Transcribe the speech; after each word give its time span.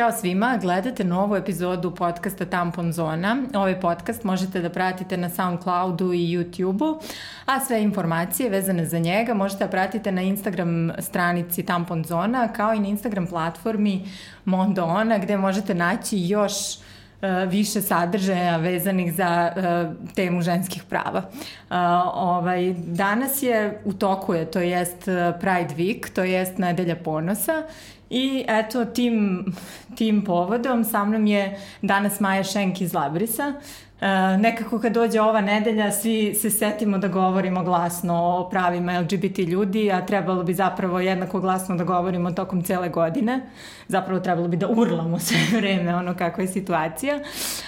Ćao 0.00 0.12
svima, 0.12 0.58
gledate 0.60 1.04
novu 1.04 1.36
epizodu 1.36 1.94
podcasta 1.94 2.44
Tampon 2.44 2.92
Zona. 2.92 3.36
Ovaj 3.54 3.80
podcast 3.80 4.24
možete 4.24 4.60
da 4.60 4.70
pratite 4.70 5.16
na 5.16 5.30
Soundcloudu 5.30 6.12
i 6.12 6.18
YouTubeu, 6.18 7.00
a 7.46 7.60
sve 7.60 7.82
informacije 7.82 8.50
vezane 8.50 8.86
za 8.86 8.98
njega 8.98 9.34
možete 9.34 9.64
da 9.64 9.70
pratite 9.70 10.12
na 10.12 10.22
Instagram 10.22 10.90
stranici 10.98 11.62
Tampon 11.62 12.04
Zona, 12.04 12.48
kao 12.52 12.74
i 12.74 12.80
na 12.80 12.88
Instagram 12.88 13.26
platformi 13.26 14.04
Mondo 14.44 14.84
Ona, 14.84 15.18
gde 15.18 15.36
možete 15.36 15.74
naći 15.74 16.18
još 16.18 16.52
e, 16.74 17.46
više 17.46 17.82
sadržaja 17.82 18.56
vezanih 18.56 19.14
za 19.14 19.52
uh, 19.56 20.14
temu 20.14 20.42
ženskih 20.42 20.82
prava. 20.82 21.18
Uh, 21.18 21.76
ovaj, 22.14 22.74
danas 22.76 23.42
je 23.42 23.80
u 23.84 23.92
toku 23.92 24.34
je, 24.34 24.50
to 24.50 24.60
jest 24.60 25.04
Pride 25.40 25.74
Week, 25.76 26.08
to 26.14 26.24
jest 26.24 26.58
nedelja 26.58 26.96
ponosa 26.96 27.62
I 28.10 28.44
eto, 28.48 28.84
tim, 28.84 29.44
tim 29.94 30.24
povodom 30.26 30.84
sa 30.84 31.04
mnom 31.04 31.26
je 31.26 31.44
danas 31.82 32.20
Maja 32.20 32.44
Šenk 32.44 32.80
iz 32.80 32.94
Labrisa. 32.94 33.52
Uh, 34.00 34.06
nekako 34.40 34.78
kad 34.78 34.92
dođe 34.92 35.20
ova 35.20 35.40
nedelja 35.40 35.92
svi 35.92 36.34
se 36.34 36.50
setimo 36.50 36.98
da 36.98 37.08
govorimo 37.08 37.64
glasno 37.64 38.14
o 38.14 38.48
pravima 38.50 39.00
LGBT 39.00 39.38
ljudi, 39.38 39.92
a 39.92 40.06
trebalo 40.06 40.42
bi 40.42 40.54
zapravo 40.54 41.00
jednako 41.00 41.40
glasno 41.40 41.76
da 41.76 41.84
govorimo 41.84 42.30
tokom 42.32 42.62
cele 42.62 42.88
godine. 42.88 43.40
Zapravo 43.88 44.20
trebalo 44.20 44.48
bi 44.48 44.56
da 44.56 44.68
urlamo 44.68 45.18
sve 45.28 45.38
vreme 45.60 45.96
ono 45.96 46.14
kakva 46.14 46.42
je 46.42 46.48
situacija. 46.48 47.18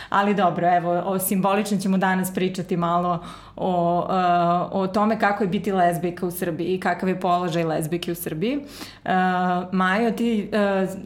Ali 0.08 0.34
dobro, 0.34 0.76
evo, 0.76 1.02
o 1.04 1.18
simbolično 1.18 1.78
ćemo 1.78 1.98
danas 1.98 2.34
pričati 2.34 2.76
malo 2.76 3.24
o, 3.56 3.98
uh, 3.98 4.80
o 4.82 4.86
tome 4.86 5.18
kako 5.18 5.44
je 5.44 5.48
biti 5.48 5.72
lezbijka 5.72 6.26
u 6.26 6.30
Srbiji 6.30 6.74
i 6.74 6.80
kakav 6.80 7.08
je 7.08 7.20
položaj 7.20 7.64
lezbijke 7.64 8.12
u 8.12 8.14
Srbiji. 8.14 8.56
Uh, 8.56 9.10
Majo, 9.72 10.10
ti, 10.10 10.50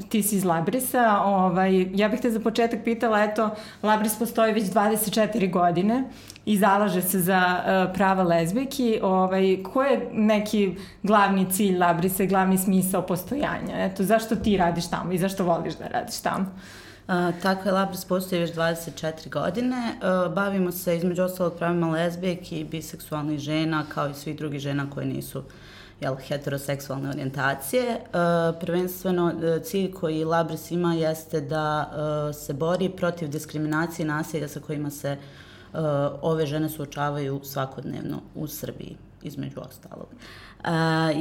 ti 0.08 0.22
si 0.22 0.36
iz 0.36 0.44
Labrisa. 0.44 1.20
Ovaj, 1.24 1.86
ja 1.94 2.08
bih 2.08 2.20
te 2.20 2.30
za 2.30 2.40
početak 2.40 2.80
pitala, 2.84 3.24
eto, 3.24 3.50
Labris 3.82 4.18
postoji 4.18 4.52
već 4.52 4.64
24 4.64 5.15
godine 5.52 6.04
i 6.46 6.56
zalaže 6.58 7.02
se 7.02 7.20
za 7.20 7.42
uh, 7.58 7.94
prava 7.94 8.22
lezbijki. 8.22 9.00
Ovaj, 9.02 9.62
ko 9.62 9.82
je 9.82 10.08
neki 10.12 10.76
glavni 11.02 11.46
cilj 11.52 11.78
Labrisa 11.78 12.22
i 12.22 12.26
glavni 12.26 12.58
smisao 12.58 13.02
postojanja? 13.02 13.74
Eto, 13.76 14.02
zašto 14.02 14.36
ti 14.36 14.56
radiš 14.56 14.90
tamo 14.90 15.12
i 15.12 15.18
zašto 15.18 15.44
voliš 15.44 15.74
da 15.74 15.88
radiš 15.88 16.20
tamo? 16.20 16.46
A, 17.08 17.32
tako 17.42 17.68
je 17.68 17.72
Labris 17.72 18.04
postoji 18.04 18.40
već 18.40 18.54
24 18.54 19.30
godine. 19.30 19.76
A, 20.02 20.28
bavimo 20.34 20.72
se 20.72 20.96
između 20.96 21.22
ostalog 21.22 21.54
pravima 21.58 21.90
lezbijek 21.90 22.52
i 22.52 22.64
biseksualnih 22.64 23.38
žena 23.38 23.84
kao 23.94 24.08
i 24.08 24.14
svih 24.14 24.36
drugih 24.36 24.60
žena 24.60 24.90
koje 24.90 25.06
nisu 25.06 25.42
jel, 26.00 26.16
heteroseksualne 26.16 27.08
orijentacije. 27.08 28.00
A, 28.12 28.52
prvenstveno 28.60 29.30
e, 29.30 29.60
cilj 29.60 29.92
koji 29.92 30.24
Labris 30.24 30.70
ima 30.70 30.94
jeste 30.94 31.40
da 31.40 31.62
a, 31.62 32.32
se 32.32 32.52
bori 32.52 32.88
protiv 32.88 33.28
diskriminacije 33.28 34.04
i 34.04 34.08
nasilja 34.08 34.48
sa 34.48 34.60
kojima 34.60 34.90
se 34.90 35.16
ove 36.22 36.46
žene 36.46 36.68
suočavaju 36.68 37.40
svakodnevno 37.44 38.22
u 38.34 38.46
Srbiji, 38.46 38.96
između 39.22 39.60
ostalog. 39.60 40.06
Uh, 40.08 40.70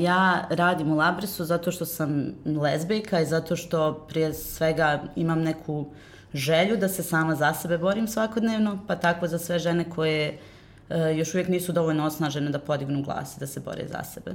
ja 0.03 0.47
radim 0.49 0.91
u 0.91 0.95
Labrisu 0.95 1.45
zato 1.45 1.71
što 1.71 1.85
sam 1.85 2.31
lezbijka 2.45 3.21
i 3.21 3.25
zato 3.25 3.55
što 3.55 3.93
prije 4.09 4.33
svega 4.33 5.03
imam 5.15 5.41
neku 5.41 5.85
želju 6.33 6.77
da 6.77 6.89
se 6.89 7.03
sama 7.03 7.35
za 7.35 7.53
sebe 7.53 7.77
borim 7.77 8.07
svakodnevno, 8.07 8.79
pa 8.87 8.95
tako 8.95 9.27
za 9.27 9.39
sve 9.39 9.59
žene 9.59 9.89
koje 9.89 10.29
uh, 10.29 10.54
još 10.89 11.33
uvijek 11.33 11.47
nisu 11.47 11.71
dovoljno 11.71 12.05
osnažene 12.05 12.49
da 12.49 12.59
podignu 12.59 13.01
glas 13.01 13.37
i 13.37 13.39
da 13.39 13.47
se 13.47 13.59
bore 13.59 13.87
za 13.87 14.03
sebe. 14.03 14.31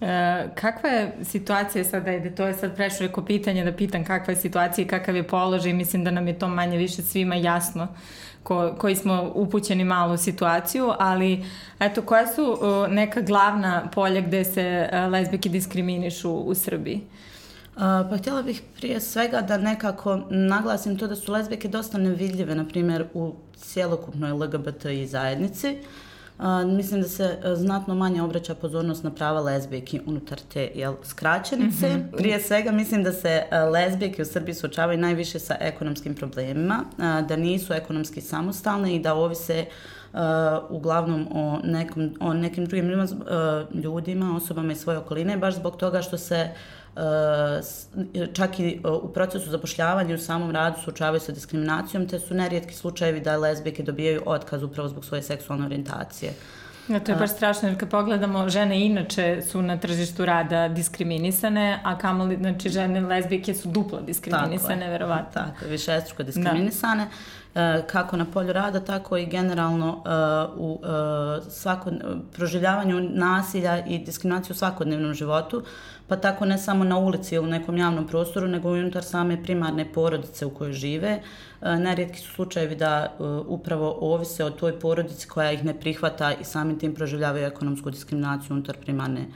E, 0.00 0.48
kakva 0.54 0.90
je 0.90 1.12
situacija 1.22 1.84
sada, 1.84 2.10
ajde, 2.10 2.34
to 2.34 2.46
je 2.46 2.54
sad 2.54 2.76
prešlo 2.76 3.06
reko 3.06 3.24
pitanje 3.24 3.64
da 3.64 3.72
pitam 3.72 4.04
kakva 4.04 4.32
je 4.32 4.36
situacija 4.36 4.84
i 4.84 4.88
kakav 4.88 5.16
je 5.16 5.28
položaj, 5.28 5.72
mislim 5.72 6.04
da 6.04 6.10
nam 6.10 6.28
je 6.28 6.38
to 6.38 6.48
manje 6.48 6.76
više 6.76 7.02
svima 7.02 7.34
jasno 7.34 7.88
ko, 8.42 8.74
koji 8.78 8.96
smo 8.96 9.32
upućeni 9.34 9.84
malo 9.84 10.14
u 10.14 10.16
situaciju, 10.16 10.92
ali 10.98 11.44
eto, 11.80 12.02
koja 12.02 12.26
su 12.26 12.42
uh, 12.52 12.92
neka 12.92 13.20
glavna 13.20 13.88
polja 13.94 14.20
gde 14.20 14.44
se 14.44 14.88
uh, 14.92 15.12
lezbijke 15.12 15.48
diskriminišu 15.48 16.30
u 16.30 16.54
Srbiji? 16.54 17.00
Pa 18.10 18.16
htjela 18.16 18.42
bih 18.42 18.62
prije 18.76 19.00
svega 19.00 19.40
da 19.40 19.58
nekako 19.58 20.20
naglasim 20.30 20.98
to 20.98 21.06
da 21.06 21.16
su 21.16 21.32
lezbijke 21.32 21.68
dosta 21.68 21.98
nevidljive, 21.98 22.54
na 22.54 22.64
primjer, 22.68 23.06
u 23.14 23.34
cijelokupnoj 23.56 24.32
LGBTI 24.32 25.06
zajednici. 25.06 25.78
Uh, 26.38 26.44
mislim 26.76 27.02
da 27.02 27.08
se 27.08 27.38
a, 27.44 27.56
znatno 27.56 27.94
manje 27.94 28.22
obraća 28.22 28.54
pozornost 28.54 29.04
na 29.04 29.10
prava 29.10 29.40
lezbijki 29.40 30.00
unutar 30.06 30.38
te 30.52 30.70
jel, 30.74 30.94
skraćenice. 31.04 31.88
Mm 31.88 32.00
-hmm. 32.00 32.16
Prije 32.16 32.40
svega 32.40 32.72
mislim 32.72 33.02
da 33.02 33.12
se 33.12 33.42
a, 33.50 33.64
lezbijke 33.64 34.22
u 34.22 34.24
Srbiji 34.24 34.54
suočavaju 34.54 34.98
najviše 34.98 35.38
sa 35.38 35.56
ekonomskim 35.60 36.14
problemima, 36.14 36.84
a, 36.98 37.22
da 37.22 37.36
nisu 37.36 37.72
ekonomski 37.72 38.20
samostalne 38.20 38.96
i 38.96 38.98
da 38.98 39.14
ovise 39.14 39.64
Uh, 40.12 40.20
uglavnom 40.70 41.28
o, 41.34 41.58
nekom, 41.64 42.14
o 42.20 42.32
nekim 42.34 42.66
drugim 42.66 42.88
ljudima, 42.88 43.04
uh, 43.04 43.82
ljudima, 43.82 44.36
osobama 44.36 44.72
iz 44.72 44.80
svoje 44.80 44.98
okoline, 44.98 45.36
baš 45.36 45.54
zbog 45.54 45.76
toga 45.76 46.02
što 46.02 46.18
se 46.18 46.50
uh, 46.96 47.02
čak 48.32 48.60
i 48.60 48.80
u 49.02 49.08
procesu 49.08 49.50
zapošljavanja 49.50 50.14
u 50.14 50.18
samom 50.18 50.50
radu 50.50 50.80
suočavaju 50.84 51.20
sa 51.20 51.32
diskriminacijom, 51.32 52.08
te 52.08 52.18
su 52.18 52.34
nerijetki 52.34 52.74
slučajevi 52.74 53.20
da 53.20 53.36
lezbijke 53.36 53.82
dobijaju 53.82 54.22
otkaz 54.26 54.62
upravo 54.62 54.88
zbog 54.88 55.04
svoje 55.04 55.22
seksualne 55.22 55.66
orijentacije. 55.66 56.32
Ja, 56.88 57.00
to 57.00 57.12
je 57.12 57.16
baš 57.16 57.30
strašno, 57.30 57.68
jer 57.68 57.78
kad 57.78 57.88
pogledamo, 57.88 58.48
žene 58.48 58.86
inače 58.86 59.42
su 59.42 59.62
na 59.62 59.76
tržištu 59.76 60.24
rada 60.24 60.68
diskriminisane, 60.68 61.80
a 61.84 61.98
kamoli, 61.98 62.36
znači 62.36 62.68
žene 62.68 63.00
lezbijke 63.00 63.54
su 63.54 63.68
duplo 63.68 64.00
diskriminisane, 64.00 64.58
tako 64.58 64.82
je, 64.82 64.90
verovatno. 64.90 65.42
Tako 65.42 65.64
je, 65.64 65.70
višestruko 65.70 66.22
diskriminisane. 66.22 67.04
Da 67.04 67.10
kako 67.86 68.16
na 68.16 68.24
polju 68.24 68.52
rada, 68.52 68.80
tako 68.80 69.16
i 69.16 69.26
generalno 69.26 70.04
u 70.56 70.80
svakod, 71.50 71.94
proživljavanju 72.32 73.00
nasilja 73.00 73.86
i 73.86 73.98
diskriminaciju 73.98 74.54
u 74.54 74.56
svakodnevnom 74.56 75.14
životu 75.14 75.62
pa 76.08 76.16
tako 76.16 76.44
ne 76.44 76.58
samo 76.58 76.84
na 76.84 76.98
ulici 76.98 77.34
ili 77.34 77.44
u 77.44 77.50
nekom 77.50 77.76
javnom 77.76 78.06
prostoru, 78.06 78.48
nego 78.48 78.70
unutar 78.70 79.04
same 79.04 79.42
primarne 79.42 79.92
porodice 79.92 80.46
u 80.46 80.50
kojoj 80.50 80.72
žive. 80.72 81.20
E, 81.62 81.76
nerijetki 81.76 82.18
su 82.18 82.32
slučajevi 82.32 82.76
da 82.76 83.04
e, 83.04 83.22
upravo 83.46 83.98
ovise 84.00 84.44
o 84.44 84.50
toj 84.50 84.78
porodici 84.80 85.28
koja 85.28 85.52
ih 85.52 85.64
ne 85.64 85.80
prihvata 85.80 86.32
i 86.40 86.44
samim 86.44 86.78
tim 86.78 86.94
proživljavaju 86.94 87.46
ekonomsku 87.46 87.90
diskriminaciju 87.90 88.52
unutar 88.52 88.76
primarne 88.76 89.26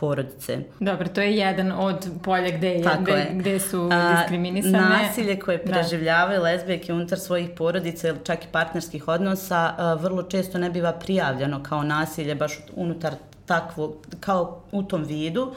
porodice. 0.00 0.58
Dobro, 0.80 1.08
to 1.08 1.20
je 1.20 1.36
jedan 1.36 1.72
od 1.72 2.08
polja 2.24 2.56
gde, 2.56 2.68
je, 2.68 2.84
gde, 3.00 3.12
je. 3.12 3.30
gde 3.32 3.60
su 3.60 3.90
diskriminisane. 4.18 4.78
A, 4.78 5.02
nasilje 5.02 5.38
koje 5.38 5.58
da. 5.58 5.72
preživljavaju 5.72 6.38
da. 6.38 6.44
lezbijke 6.44 6.92
unutar 6.92 7.18
svojih 7.18 7.50
porodica 7.56 8.08
ili 8.08 8.18
čak 8.24 8.44
i 8.44 8.48
partnerskih 8.52 9.08
odnosa 9.08 9.74
a, 9.78 9.94
vrlo 9.94 10.22
često 10.22 10.58
ne 10.58 10.70
biva 10.70 10.92
prijavljeno 10.92 11.62
kao 11.62 11.82
nasilje 11.82 12.34
baš 12.34 12.58
unutar 12.76 13.14
takvo, 13.46 13.96
kao 14.20 14.62
u 14.72 14.82
tom 14.82 15.04
vidu. 15.04 15.54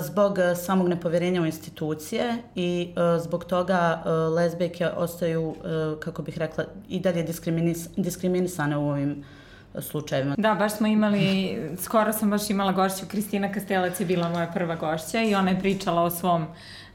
Zbog 0.00 0.38
eh, 0.38 0.54
samog 0.54 0.88
nepovjerenja 0.88 1.42
u 1.42 1.46
institucije 1.46 2.36
i 2.54 2.88
eh, 2.96 3.20
zbog 3.20 3.44
toga 3.44 4.02
lezbijke 4.36 4.88
ostaju, 4.88 5.54
kako 6.00 6.22
bih 6.22 6.38
rekla, 6.38 6.64
i 6.88 7.00
dalje 7.00 7.22
diskriminis, 7.22 7.88
diskriminisane 7.96 8.76
u 8.76 8.88
ovim 8.88 9.24
slučajevima. 9.80 10.34
Da, 10.38 10.54
baš 10.54 10.76
smo 10.76 10.86
imali, 10.86 11.56
skoro 11.78 12.12
sam 12.12 12.30
baš 12.30 12.50
imala 12.50 12.72
gošću, 12.72 13.06
Kristina 13.08 13.52
Kastelac 13.52 14.00
je 14.00 14.06
bila 14.06 14.28
moja 14.28 14.46
prva 14.46 14.74
gošća 14.74 15.22
i 15.22 15.34
ona 15.34 15.50
je 15.50 15.60
pričala 15.60 16.02
o 16.02 16.10
svom 16.10 16.46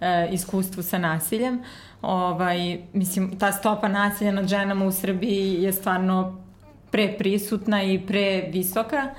e, 0.02 0.30
iskustvu 0.32 0.84
sa 0.84 0.98
nasiljem. 0.98 1.64
Ovaj, 2.02 2.80
mislim, 2.94 3.40
ta 3.40 3.52
stopa 3.52 3.88
nasilja 3.88 4.32
nad 4.32 4.48
ženama 4.48 4.86
u 4.86 4.92
Srbiji 4.92 5.64
je 5.64 5.74
stvarno 5.74 6.42
preprisutna 6.92 7.84
i 7.84 8.00
previsoka 8.08 9.10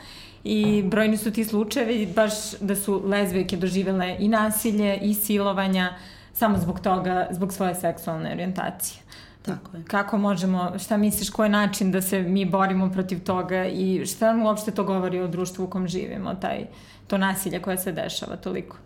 i 0.45 0.83
brojni 0.83 1.17
su 1.17 1.31
ti 1.31 1.45
slučajevi 1.45 2.13
baš 2.17 2.33
da 2.61 2.77
su 2.77 3.03
lezbijke 3.07 3.57
doživele 3.57 4.17
i 4.19 4.29
nasilje 4.29 4.99
i 5.03 5.15
silovanja 5.15 5.95
samo 6.33 6.59
zbog 6.59 6.81
toga, 6.81 7.29
zbog 7.31 7.53
svoje 7.53 7.75
seksualne 7.75 8.33
orijentacije. 8.33 9.03
Tako 9.43 9.77
je. 9.77 9.85
Kako 9.85 10.19
možemo, 10.19 10.79
šta 10.79 10.97
misliš, 10.97 11.31
koji 11.31 11.47
je 11.47 11.51
način 11.51 11.93
da 11.93 12.03
se 12.03 12.23
mi 12.23 12.45
borimo 12.45 12.91
protiv 12.93 13.25
toga 13.25 13.67
i 13.67 14.07
šta 14.07 14.33
nam 14.33 14.43
uopšte 14.43 14.71
to 14.71 14.85
govori 14.85 15.21
o 15.21 15.29
društvu 15.29 15.65
u 15.65 15.69
kom 15.69 15.89
živimo, 15.89 16.35
taj, 16.35 16.67
to 17.07 17.19
nasilje 17.19 17.63
koje 17.63 17.79
se 17.79 17.93
dešava 17.93 18.37
toliko? 18.37 18.77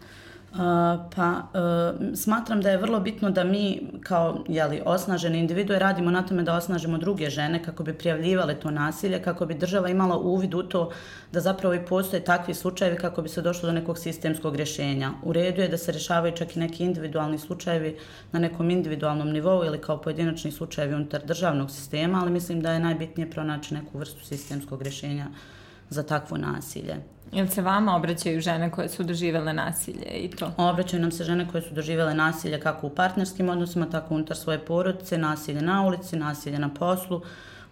Pa 1.17 1.43
uh, 1.55 2.17
smatram 2.17 2.61
da 2.61 2.71
je 2.71 2.79
vrlo 2.79 3.01
bitno 3.01 3.31
da 3.31 3.45
mi 3.45 3.81
kao 4.01 4.45
jeli, 4.49 4.83
osnažene 4.85 5.39
individue 5.39 5.79
radimo 5.79 6.11
na 6.11 6.23
tome 6.27 6.43
da 6.43 6.55
osnažimo 6.55 6.99
druge 6.99 7.31
žene 7.31 7.63
kako 7.63 7.83
bi 7.83 7.95
prijavljivale 7.95 8.55
to 8.55 8.71
nasilje, 8.71 9.23
kako 9.23 9.47
bi 9.47 9.55
država 9.55 9.89
imala 9.89 10.19
uvid 10.19 10.55
u 10.55 10.63
to 10.63 10.91
da 11.33 11.41
zapravo 11.41 11.75
i 11.75 11.87
postoje 11.87 12.25
takvi 12.25 12.55
slučajevi 12.55 12.97
kako 12.97 13.23
bi 13.23 13.29
se 13.29 13.43
došlo 13.43 13.67
do 13.67 13.73
nekog 13.73 13.99
sistemskog 13.99 14.57
rješenja. 14.57 15.11
U 15.23 15.33
redu 15.33 15.63
je 15.63 15.69
da 15.69 15.79
se 15.79 15.93
rešavaju 15.93 16.37
čak 16.37 16.57
i 16.57 16.61
neki 16.61 16.85
individualni 16.85 17.39
slučajevi 17.39 17.97
na 18.33 18.39
nekom 18.39 18.71
individualnom 18.71 19.31
nivou 19.31 19.65
ili 19.65 19.81
kao 19.81 20.01
pojedinačni 20.01 20.53
slučajevi 20.53 20.95
unutar 20.95 21.27
državnog 21.27 21.71
sistema, 21.71 22.21
ali 22.23 22.31
mislim 22.31 22.61
da 22.61 22.73
je 22.73 22.81
najbitnije 22.81 23.31
pronaći 23.31 23.75
neku 23.75 23.99
vrstu 23.99 24.25
sistemskog 24.25 24.83
rješenja 24.83 25.27
za 25.91 26.03
takvo 26.03 26.37
nasilje. 26.37 26.97
Jel 27.35 27.47
se 27.47 27.63
vama 27.63 27.97
obraćaju 27.97 28.41
žene 28.41 28.71
koje 28.71 28.89
su 28.89 29.03
doživele 29.03 29.53
nasilje 29.53 30.07
i 30.15 30.31
to? 30.31 30.53
Obraćaju 30.57 31.03
nam 31.03 31.13
se 31.13 31.25
žene 31.25 31.49
koje 31.53 31.63
su 31.63 31.75
doživele 31.75 32.15
nasilje 32.15 32.61
kako 32.61 32.87
u 32.87 32.91
partnerskim 32.91 33.49
odnosima, 33.49 33.91
tako 33.91 34.15
unutar 34.15 34.37
svoje 34.37 34.59
porodice, 34.59 35.19
nasilje 35.19 35.63
na 35.63 35.87
ulici, 35.87 36.17
nasilje 36.17 36.59
na 36.59 36.69
poslu, 36.75 37.23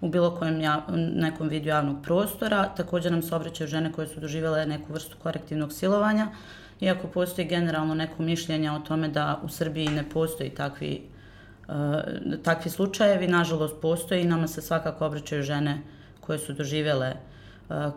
u 0.00 0.08
bilo 0.08 0.30
kojem 0.30 0.60
ja, 0.60 0.86
nekom 0.96 1.48
vidu 1.48 1.68
javnog 1.68 2.02
prostora. 2.02 2.68
Također 2.76 3.12
nam 3.12 3.22
se 3.22 3.34
obraćaju 3.34 3.68
žene 3.68 3.92
koje 3.92 4.06
su 4.06 4.20
doživele 4.20 4.66
neku 4.66 4.92
vrstu 4.92 5.16
korektivnog 5.22 5.72
silovanja, 5.72 6.28
iako 6.80 7.06
postoji 7.06 7.48
generalno 7.48 7.94
neko 7.94 8.22
mišljenje 8.22 8.70
o 8.70 8.78
tome 8.78 9.08
da 9.08 9.40
u 9.42 9.48
Srbiji 9.48 9.88
ne 9.88 10.04
postoji 10.10 10.50
takvi, 10.50 11.02
uh, 11.68 11.74
takvi 12.42 12.70
slučajevi, 12.70 13.28
nažalost 13.28 13.74
postoji 13.82 14.22
i 14.22 14.26
nama 14.26 14.48
se 14.48 14.62
svakako 14.62 15.06
obraćaju 15.06 15.42
žene 15.42 15.82
koje 16.20 16.38
su 16.38 16.52
doživele 16.52 17.10
uh, 17.10 17.31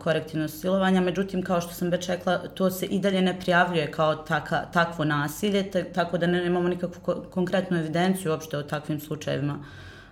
korektivno 0.02 0.48
silovanja, 0.48 1.00
međutim, 1.00 1.42
kao 1.42 1.60
što 1.60 1.74
sam 1.74 1.88
već 1.88 2.08
rekla, 2.08 2.38
to 2.38 2.70
se 2.70 2.86
i 2.86 3.00
dalje 3.00 3.22
ne 3.22 3.40
prijavljuje 3.40 3.90
kao 3.90 4.14
taka, 4.14 4.62
takvo 4.72 5.04
nasilje, 5.04 5.70
tako 5.94 6.18
da 6.18 6.26
ne, 6.26 6.42
nemamo 6.42 6.68
nikakvu 6.68 7.00
ko 7.02 7.14
konkretnu 7.30 7.78
evidenciju 7.78 8.32
uopšte 8.32 8.58
o 8.58 8.62
takvim 8.62 9.00
slučajevima 9.00 9.58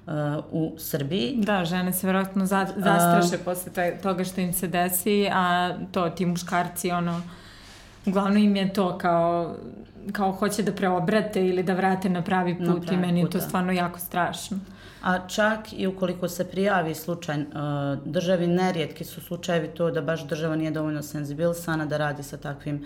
uh, 0.07 0.13
u 0.51 0.75
Srbiji. 0.79 1.35
Da, 1.37 1.65
žene 1.65 1.93
se 1.93 2.07
verovatno 2.07 2.47
za, 2.47 2.67
zastraše 2.77 3.37
uh, 3.37 3.45
posle 3.45 3.99
toga 4.03 4.25
što 4.25 4.41
im 4.41 4.53
se 4.53 4.69
desi, 4.69 5.29
a 5.33 5.77
to 5.93 6.11
ti 6.11 6.27
muškarci, 6.27 6.91
ono, 6.91 7.23
uglavnom 8.07 8.37
im 8.37 8.57
je 8.57 8.73
to 8.73 8.99
kao, 8.99 9.57
kao 10.13 10.33
hoće 10.33 10.63
da 10.63 10.73
preobrate 10.73 11.47
ili 11.47 11.63
da 11.63 11.75
vrate 11.75 12.09
na 12.09 12.23
pravi 12.23 12.59
put 12.59 12.67
na 12.67 12.81
pravi 12.81 12.95
i 12.95 13.07
meni 13.07 13.21
je 13.21 13.31
to 13.31 13.39
da. 13.39 13.45
stvarno 13.45 13.73
jako 13.73 13.99
strašno. 13.99 14.59
A 15.05 15.29
čak 15.29 15.73
i 15.73 15.87
ukoliko 15.87 16.29
se 16.29 16.45
prijavi 16.51 16.95
slučaj 16.95 17.41
uh, 17.41 17.47
državi, 18.05 18.47
nerijetki 18.47 19.05
su 19.05 19.21
slučajevi 19.21 19.69
to 19.69 19.91
da 19.91 20.01
baš 20.01 20.27
država 20.27 20.57
nije 20.57 20.71
dovoljno 20.71 21.03
senzibilisana 21.03 21.87
da 21.87 21.97
radi 21.97 22.23
sa 22.23 22.37
takvim 22.37 22.77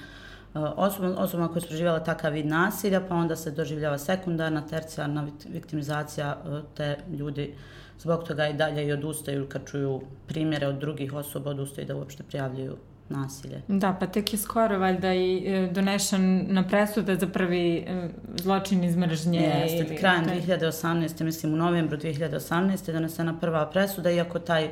uh, 0.54 0.62
osobama, 0.76 1.48
koje 1.48 1.60
su 1.60 1.68
preživjela 1.68 2.04
takav 2.04 2.32
vid 2.32 2.46
nasilja, 2.46 3.00
pa 3.08 3.14
onda 3.14 3.36
se 3.36 3.50
doživljava 3.50 3.98
sekundarna, 3.98 4.66
tercijarna 4.66 5.28
viktimizacija, 5.48 6.36
uh, 6.44 6.58
te 6.74 6.96
ljudi 7.18 7.54
zbog 7.98 8.24
toga 8.24 8.48
i 8.48 8.54
dalje 8.54 8.86
i 8.86 8.92
odustaju 8.92 9.48
kad 9.48 9.66
čuju 9.66 10.00
primjere 10.26 10.66
od 10.66 10.78
drugih 10.78 11.12
osoba, 11.12 11.50
odustaju 11.50 11.86
da 11.86 11.96
uopšte 11.96 12.22
prijavljuju 12.22 12.76
nasilje. 13.08 13.62
Da, 13.68 13.96
pa 14.00 14.06
tek 14.06 14.32
je 14.32 14.38
skoro 14.38 14.78
valjda 14.78 15.14
i 15.14 15.44
e, 15.46 15.70
donešen 15.72 16.46
na 16.48 16.68
presude 16.68 17.16
za 17.16 17.26
prvi 17.26 17.76
e, 17.76 18.08
zločin 18.36 18.84
iz 18.84 18.96
mržnje. 18.96 19.40
Jeste, 19.40 19.78
ili, 19.78 19.96
krajem 19.96 20.24
taj... 20.24 20.40
2018. 20.40 21.22
mislim 21.22 21.54
u 21.54 21.56
novembru 21.56 21.96
2018. 21.96 22.92
donesena 22.92 23.38
prva 23.40 23.70
presuda, 23.70 24.10
iako 24.10 24.38
taj 24.38 24.70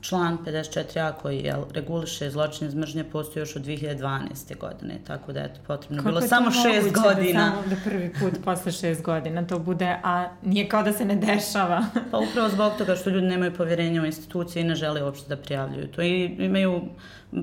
član 0.00 0.38
54a 0.46 1.12
koji 1.22 1.38
je, 1.38 1.56
reguliše 1.74 2.30
zločin 2.30 2.68
iz 2.68 2.74
mržnje 2.74 3.04
postoji 3.04 3.40
još 3.40 3.56
od 3.56 3.64
2012. 3.64 4.58
godine, 4.58 4.98
tako 5.06 5.32
da 5.32 5.40
je 5.40 5.54
to 5.54 5.60
potrebno 5.66 5.96
Kako 5.96 6.08
bilo 6.08 6.20
je 6.20 6.28
samo 6.28 6.50
šest 6.50 6.94
da 6.94 7.00
godina. 7.00 7.44
Da, 7.44 7.50
samo 7.50 7.66
da 7.66 7.76
prvi 7.84 8.12
put 8.20 8.44
posle 8.44 8.72
šest 8.72 9.02
godina 9.02 9.46
to 9.46 9.58
bude, 9.58 9.96
a 10.02 10.28
nije 10.42 10.68
kao 10.68 10.82
da 10.82 10.92
se 10.92 11.04
ne 11.04 11.16
dešava. 11.16 11.84
pa 12.10 12.18
upravo 12.18 12.48
zbog 12.48 12.72
toga 12.78 12.96
što 12.96 13.10
ljudi 13.10 13.26
nemaju 13.26 13.54
povjerenja 13.54 14.02
u 14.02 14.06
institucije 14.06 14.62
i 14.62 14.64
ne 14.64 14.74
žele 14.74 15.02
uopšte 15.02 15.28
da 15.28 15.42
prijavljuju 15.42 15.88
to. 15.88 16.02
I 16.02 16.24
imaju 16.24 16.82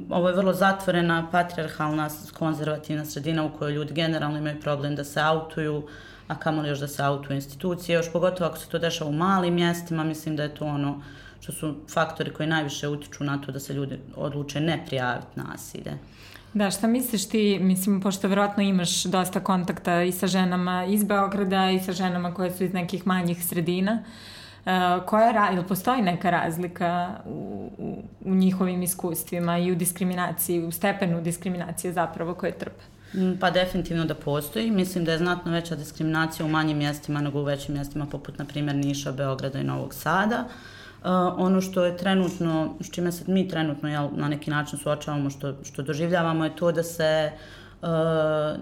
ovo 0.09 0.29
je 0.29 0.35
vrlo 0.35 0.53
zatvorena, 0.53 1.27
patriarhalna, 1.31 2.09
konzervativna 2.33 3.05
sredina 3.05 3.43
u 3.43 3.51
kojoj 3.57 3.73
ljudi 3.73 3.93
generalno 3.93 4.37
imaju 4.37 4.61
problem 4.61 4.95
da 4.95 5.03
se 5.03 5.21
autuju, 5.21 5.87
a 6.27 6.39
kamoli 6.39 6.69
još 6.69 6.79
da 6.79 6.87
se 6.87 7.03
autuju 7.03 7.35
institucije, 7.35 7.93
još 7.93 8.11
pogotovo 8.11 8.49
ako 8.49 8.57
se 8.57 8.69
to 8.69 8.79
dešava 8.79 9.09
u 9.09 9.13
malim 9.13 9.53
mjestima, 9.53 10.03
mislim 10.03 10.35
da 10.35 10.43
je 10.43 10.55
to 10.55 10.65
ono 10.65 11.01
što 11.43 11.51
su 11.51 11.75
faktori 11.93 12.33
koji 12.33 12.49
najviše 12.49 12.87
utiču 12.87 13.23
na 13.23 13.37
to 13.37 13.51
da 13.51 13.59
se 13.59 13.73
ljudi 13.73 13.99
odluče 14.15 14.59
ne 14.59 14.83
prijaviti 14.85 15.39
nasilje. 15.39 15.97
Da, 16.53 16.71
šta 16.71 16.87
misliš 16.87 17.29
ti, 17.29 17.59
mislim, 17.61 18.01
pošto 18.01 18.27
verovatno 18.27 18.63
imaš 18.63 19.03
dosta 19.03 19.39
kontakta 19.39 20.03
i 20.03 20.11
sa 20.11 20.27
ženama 20.27 20.85
iz 20.85 21.03
Beograda 21.03 21.69
i 21.69 21.79
sa 21.79 21.91
ženama 21.91 22.33
koje 22.33 22.51
su 22.51 22.63
iz 22.63 22.73
nekih 22.73 23.07
manjih 23.07 23.45
sredina, 23.45 24.03
uh, 24.65 24.71
koja, 25.05 25.49
ili 25.53 25.67
postoji 25.67 26.01
neka 26.01 26.29
razlika 26.29 27.09
u, 27.25 27.69
u, 27.77 28.03
u 28.25 28.35
njihovim 28.35 28.83
iskustvima 28.83 29.57
i 29.57 29.71
u 29.71 29.75
diskriminaciji, 29.75 30.63
u 30.63 30.71
stepenu 30.71 31.21
diskriminacije 31.21 31.93
zapravo 31.93 32.33
koje 32.33 32.57
trpe? 32.57 32.83
Mm, 33.13 33.37
pa 33.39 33.51
definitivno 33.51 34.05
da 34.05 34.15
postoji. 34.15 34.71
Mislim 34.71 35.05
da 35.05 35.11
je 35.11 35.17
znatno 35.17 35.51
veća 35.51 35.75
diskriminacija 35.75 36.45
u 36.45 36.49
manjim 36.49 36.77
mjestima 36.77 37.21
nego 37.21 37.39
u 37.39 37.43
većim 37.43 37.75
mjestima 37.75 38.05
poput, 38.05 38.39
na 38.39 38.45
primjer, 38.45 38.75
Niša, 38.75 39.11
Beograda 39.11 39.59
i 39.59 39.63
Novog 39.63 39.93
Sada. 39.93 40.45
Uh, 40.45 40.82
ono 41.37 41.61
što 41.61 41.85
je 41.85 41.97
trenutno, 41.97 42.73
s 42.79 42.91
čime 42.91 43.11
se 43.11 43.23
mi 43.27 43.47
trenutno 43.47 43.89
jel, 43.89 44.09
na 44.15 44.27
neki 44.27 44.51
način 44.51 44.79
suočavamo, 44.79 45.29
što, 45.29 45.53
što 45.63 45.81
doživljavamo 45.81 46.43
je 46.43 46.55
to 46.55 46.71
da 46.71 46.83
se 46.83 47.31
uh, 47.33 47.39
Uh, 47.83 47.89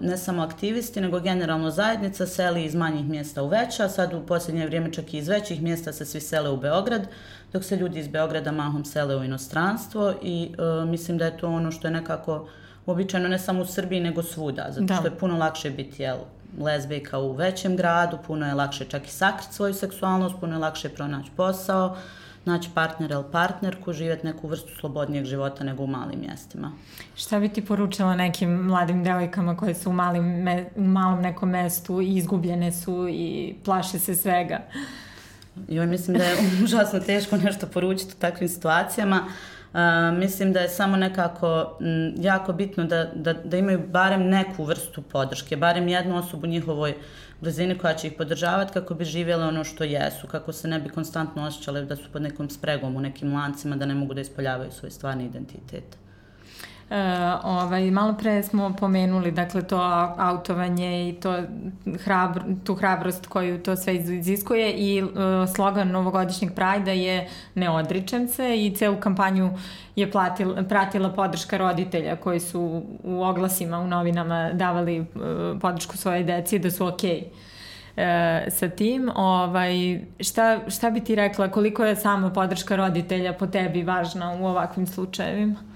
ne 0.02 0.16
samo 0.16 0.42
aktivisti, 0.42 1.00
nego 1.00 1.20
generalno 1.20 1.70
zajednica 1.70 2.26
seli 2.26 2.64
iz 2.64 2.74
manjih 2.74 3.04
mjesta 3.08 3.42
u 3.42 3.48
veća, 3.48 3.88
sad 3.88 4.14
u 4.14 4.26
posljednje 4.26 4.66
vrijeme 4.66 4.92
čak 4.92 5.14
i 5.14 5.18
iz 5.18 5.28
većih 5.28 5.62
mjesta 5.62 5.92
se 5.92 6.04
svi 6.04 6.20
sele 6.20 6.50
u 6.50 6.56
Beograd, 6.56 7.06
dok 7.52 7.64
se 7.64 7.76
ljudi 7.76 8.00
iz 8.00 8.08
Beograda 8.08 8.52
mahom 8.52 8.84
sele 8.84 9.16
u 9.16 9.24
inostranstvo 9.24 10.14
i 10.22 10.54
uh, 10.58 10.88
mislim 10.88 11.18
da 11.18 11.24
je 11.24 11.36
to 11.36 11.48
ono 11.48 11.70
što 11.70 11.86
je 11.86 11.90
nekako 11.90 12.48
uobičajeno 12.86 13.28
ne 13.28 13.38
samo 13.38 13.62
u 13.62 13.66
Srbiji 13.66 14.00
nego 14.00 14.22
svuda, 14.22 14.66
zato 14.68 14.86
da. 14.86 14.94
što 14.94 15.06
je 15.06 15.18
puno 15.18 15.38
lakše 15.38 15.70
biti 15.70 16.02
jel, 16.02 16.18
lezbijka 16.60 17.18
u 17.18 17.32
većem 17.32 17.76
gradu, 17.76 18.18
puno 18.26 18.46
je 18.46 18.54
lakše 18.54 18.84
čak 18.84 19.06
i 19.06 19.10
sakriti 19.10 19.54
svoju 19.54 19.74
seksualnost, 19.74 20.34
puno 20.40 20.54
je 20.54 20.58
lakše 20.58 20.88
pronaći 20.88 21.30
posao, 21.36 21.86
uh, 21.86 21.98
naći 22.44 22.70
partnera 22.74 23.14
ili 23.14 23.24
partnerku, 23.32 23.92
živjeti 23.92 24.26
neku 24.26 24.48
vrstu 24.48 24.70
slobodnijeg 24.80 25.24
života 25.24 25.64
nego 25.64 25.82
u 25.82 25.86
malim 25.86 26.20
mjestima. 26.20 26.72
Šta 27.16 27.40
bi 27.40 27.48
ti 27.48 27.64
poručila 27.64 28.16
nekim 28.16 28.50
mladim 28.50 29.04
devojkama 29.04 29.56
koje 29.56 29.74
su 29.74 29.90
u, 29.90 29.92
malim 29.92 30.24
me, 30.24 30.66
u 30.76 30.84
malom 30.84 31.20
nekom 31.20 31.50
mestu 31.50 32.00
i 32.00 32.16
izgubljene 32.16 32.72
su 32.72 33.08
i 33.08 33.54
plaše 33.64 33.98
se 33.98 34.14
svega? 34.14 34.60
Joj, 35.68 35.86
mislim 35.86 36.16
da 36.16 36.24
je 36.24 36.36
užasno 36.64 37.00
teško 37.00 37.36
nešto 37.36 37.66
poručiti 37.66 38.14
u 38.16 38.20
takvim 38.20 38.48
situacijama. 38.48 39.16
Uh, 39.26 39.32
mislim 40.18 40.52
da 40.52 40.60
je 40.60 40.68
samo 40.68 40.96
nekako 40.96 41.78
m, 41.80 42.14
jako 42.18 42.52
bitno 42.52 42.84
da, 42.84 43.04
da, 43.14 43.32
da 43.32 43.56
imaju 43.56 43.80
barem 43.88 44.28
neku 44.28 44.64
vrstu 44.64 45.02
podrške, 45.02 45.56
barem 45.56 45.88
jednu 45.88 46.16
osobu 46.16 46.46
u 46.46 46.50
njihovoj 46.50 46.94
blizini 47.40 47.78
koja 47.78 47.94
će 47.94 48.06
ih 48.06 48.12
podržavati 48.18 48.72
kako 48.72 48.94
bi 48.94 49.04
živjela 49.04 49.46
ono 49.46 49.64
što 49.64 49.84
jesu, 49.84 50.26
kako 50.26 50.52
se 50.52 50.68
ne 50.68 50.80
bi 50.80 50.88
konstantno 50.88 51.46
osjećale 51.46 51.84
da 51.84 51.96
su 51.96 52.10
pod 52.12 52.22
nekom 52.22 52.50
spregom 52.50 52.96
u 52.96 53.00
nekim 53.00 53.34
lancima, 53.34 53.76
da 53.76 53.86
ne 53.86 53.94
mogu 53.94 54.14
da 54.14 54.20
ispoljavaju 54.20 54.72
svoj 54.72 54.90
stvarni 54.90 55.24
identitet. 55.24 56.01
E, 56.92 56.94
ovaj, 57.44 57.90
malo 57.90 58.14
pre 58.14 58.42
smo 58.42 58.72
pomenuli 58.80 59.30
dakle 59.30 59.62
to 59.62 59.76
autovanje 60.18 61.08
i 61.08 61.12
to 61.12 61.42
hrabr, 62.04 62.42
tu 62.64 62.74
hrabrost 62.74 63.26
koju 63.26 63.62
to 63.62 63.76
sve 63.76 63.94
iziskuje 63.96 64.72
i 64.72 65.02
uh, 65.02 65.10
slogan 65.54 65.88
novogodišnjeg 65.88 66.54
prajda 66.54 66.90
je 66.90 67.28
ne 67.54 67.70
odričem 67.70 68.28
se 68.28 68.66
i 68.66 68.74
celu 68.76 68.96
kampanju 68.96 69.50
je 69.96 70.10
platila, 70.10 70.62
pratila 70.62 71.12
podrška 71.12 71.56
roditelja 71.56 72.16
koji 72.16 72.40
su 72.40 72.82
u 73.02 73.22
oglasima 73.22 73.78
u 73.78 73.86
novinama 73.86 74.50
davali 74.52 75.00
uh, 75.00 75.06
podršku 75.60 75.96
svoje 75.96 76.24
deci 76.24 76.58
da 76.58 76.70
su 76.70 76.86
okej. 76.86 77.20
Okay 77.20 77.52
e, 77.96 78.50
sa 78.50 78.68
tim. 78.68 79.10
Ovaj, 79.14 80.00
šta, 80.20 80.60
šta 80.68 80.90
bi 80.90 81.00
ti 81.00 81.14
rekla, 81.14 81.48
koliko 81.48 81.84
je 81.84 81.96
sama 81.96 82.30
podrška 82.30 82.76
roditelja 82.76 83.32
po 83.32 83.46
tebi 83.46 83.82
važna 83.82 84.32
u 84.40 84.46
ovakvim 84.46 84.86
slučajevima? 84.86 85.71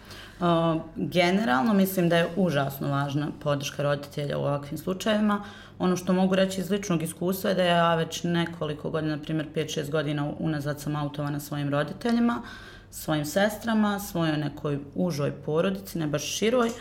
Generalno 0.96 1.74
mislim 1.74 2.08
da 2.08 2.16
je 2.16 2.28
užasno 2.36 2.88
važna 2.88 3.28
podrška 3.40 3.82
roditelja 3.82 4.38
u 4.38 4.40
ovakvim 4.40 4.78
slučajevima. 4.78 5.44
Ono 5.78 5.96
što 5.96 6.12
mogu 6.12 6.34
reći 6.34 6.60
iz 6.60 6.70
ličnog 6.70 7.02
iskustva 7.02 7.50
je 7.50 7.56
da 7.56 7.62
ja 7.62 7.94
već 7.94 8.22
nekoliko 8.24 8.90
godina, 8.90 9.16
na 9.16 9.22
primjer 9.22 9.46
5-6 9.54 9.90
godina 9.90 10.32
unazad 10.38 10.80
sam 10.80 10.96
autovana 10.96 11.40
svojim 11.40 11.68
roditeljima, 11.68 12.42
svojim 12.90 13.24
sestrama, 13.24 13.98
svojoj 13.98 14.36
nekoj 14.36 14.78
užoj 14.94 15.30
porodici, 15.30 15.98
ne 15.98 16.06
baš 16.06 16.24
široj. 16.24 16.68
Uh, 16.68 16.74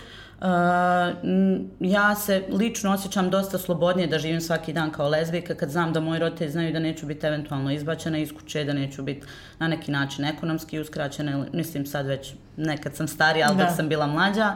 ja 1.80 2.15
se 2.15 2.44
lično 2.50 2.94
osjećam 2.94 3.30
dosta 3.30 3.58
slobodnije 3.58 4.08
da 4.08 4.20
živim 4.20 4.42
svaki 4.42 4.74
dan 4.74 4.92
kao 4.92 5.10
lezbijka 5.10 5.56
kad 5.56 5.70
znam 5.70 5.94
da 5.94 6.00
moji 6.00 6.20
roditelji 6.20 6.51
znaju 6.51 6.74
da 6.74 6.80
neću 6.80 7.06
biti 7.06 7.27
eventualno 7.27 7.72
izbačena 7.72 8.18
iz 8.18 8.34
kuće, 8.34 8.63
da 8.63 8.74
neću 8.74 9.04
biti 9.04 9.27
na 9.60 9.68
neki 9.68 9.92
način 9.92 10.25
ekonomski 10.25 10.80
uskraćena, 10.80 11.46
mislim 11.54 11.86
sad 11.86 12.06
već 12.06 12.34
nekad 12.58 12.96
sam 12.96 13.08
starija, 13.08 13.48
ali 13.50 13.58
da. 13.58 13.63
dok 13.63 13.75
sam 13.75 13.89
bila 13.89 14.08
mlađa. 14.08 14.56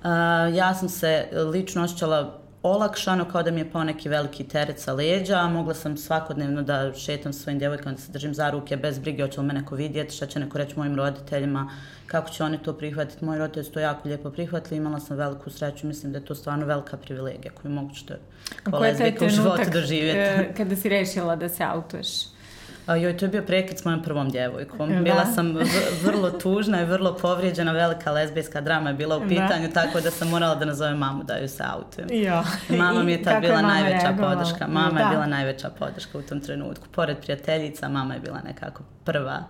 Uh, 0.00 0.06
ja 0.56 0.74
sam 0.74 0.88
se 0.88 1.28
lično 1.52 1.82
osjećala 1.82 2.40
olakšano, 2.62 3.24
kao 3.24 3.42
da 3.42 3.50
mi 3.50 3.60
je 3.60 3.70
pao 3.70 3.84
neki 3.84 4.08
veliki 4.08 4.44
teret 4.44 4.80
sa 4.80 4.92
leđa, 4.92 5.48
mogla 5.48 5.74
sam 5.74 5.96
svakodnevno 5.96 6.62
da 6.62 6.92
šetam 6.94 7.32
svojim 7.32 7.58
djevojkama, 7.58 7.92
da 7.92 8.00
se 8.00 8.12
držim 8.12 8.34
za 8.34 8.50
ruke, 8.50 8.76
bez 8.76 8.98
brige, 8.98 9.22
hoće 9.22 9.40
li 9.40 9.46
me 9.46 9.54
neko 9.54 9.74
vidjeti, 9.74 10.14
šta 10.14 10.26
će 10.26 10.40
neko 10.40 10.58
reći 10.58 10.78
mojim 10.78 10.96
roditeljima, 10.96 11.70
kako 12.06 12.30
će 12.30 12.44
oni 12.44 12.58
to 12.58 12.72
prihvatiti. 12.72 13.24
Moji 13.24 13.38
roditelji 13.38 13.64
su 13.64 13.72
to 13.72 13.80
jako 13.80 14.08
lijepo 14.08 14.30
prihvatili, 14.30 14.76
imala 14.76 15.00
sam 15.00 15.16
veliku 15.16 15.50
sreću, 15.50 15.86
mislim 15.86 16.12
da 16.12 16.18
je 16.18 16.24
to 16.24 16.34
stvarno 16.34 16.66
velika 16.66 16.96
privilegija 16.96 17.52
koju 17.62 17.72
mogu 17.72 17.94
što 17.94 18.14
kao 18.62 18.80
lezbika 18.80 19.24
u 19.24 19.28
životu 19.28 19.70
doživjeti. 19.72 20.18
E, 20.18 20.54
kada 20.56 20.76
si 20.76 20.88
rešila 20.88 21.36
da 21.36 21.48
se 21.48 21.64
autuješ? 21.64 22.08
Joj, 22.86 23.16
to 23.16 23.24
je 23.24 23.28
bio 23.28 23.42
prekid 23.42 23.78
s 23.78 23.84
mojom 23.84 24.02
prvom 24.02 24.30
djevojkom. 24.30 24.88
Da. 24.88 25.00
Bila 25.00 25.26
sam 25.26 25.54
vrlo 26.04 26.30
tužna 26.30 26.82
i 26.82 26.84
vrlo 26.84 27.16
povrijeđena, 27.16 27.72
velika 27.72 28.12
lezbijska 28.12 28.60
drama 28.60 28.90
je 28.90 28.94
bila 28.94 29.16
u 29.16 29.20
da. 29.20 29.26
pitanju, 29.28 29.68
da. 29.68 29.72
tako 29.72 30.00
da 30.00 30.10
sam 30.10 30.28
morala 30.28 30.54
da 30.54 30.64
nazovem 30.64 30.98
mamu 30.98 31.22
da 31.24 31.36
ju 31.36 31.48
se 31.48 31.64
autujem. 31.66 32.08
Jo. 32.12 32.42
Mama 32.78 33.02
mi 33.02 33.12
je 33.12 33.22
tad 33.22 33.40
bila 33.40 33.56
je 33.56 33.62
najveća 33.62 34.06
reagovala? 34.06 34.34
podrška. 34.34 34.66
Mama 34.66 34.98
da. 34.98 35.00
je 35.00 35.10
bila 35.10 35.26
najveća 35.26 35.70
podrška 35.78 36.18
u 36.18 36.22
tom 36.22 36.40
trenutku. 36.40 36.86
Pored 36.92 37.16
prijateljica, 37.18 37.88
mama 37.88 38.14
je 38.14 38.20
bila 38.20 38.40
nekako 38.44 38.82
prva 39.04 39.44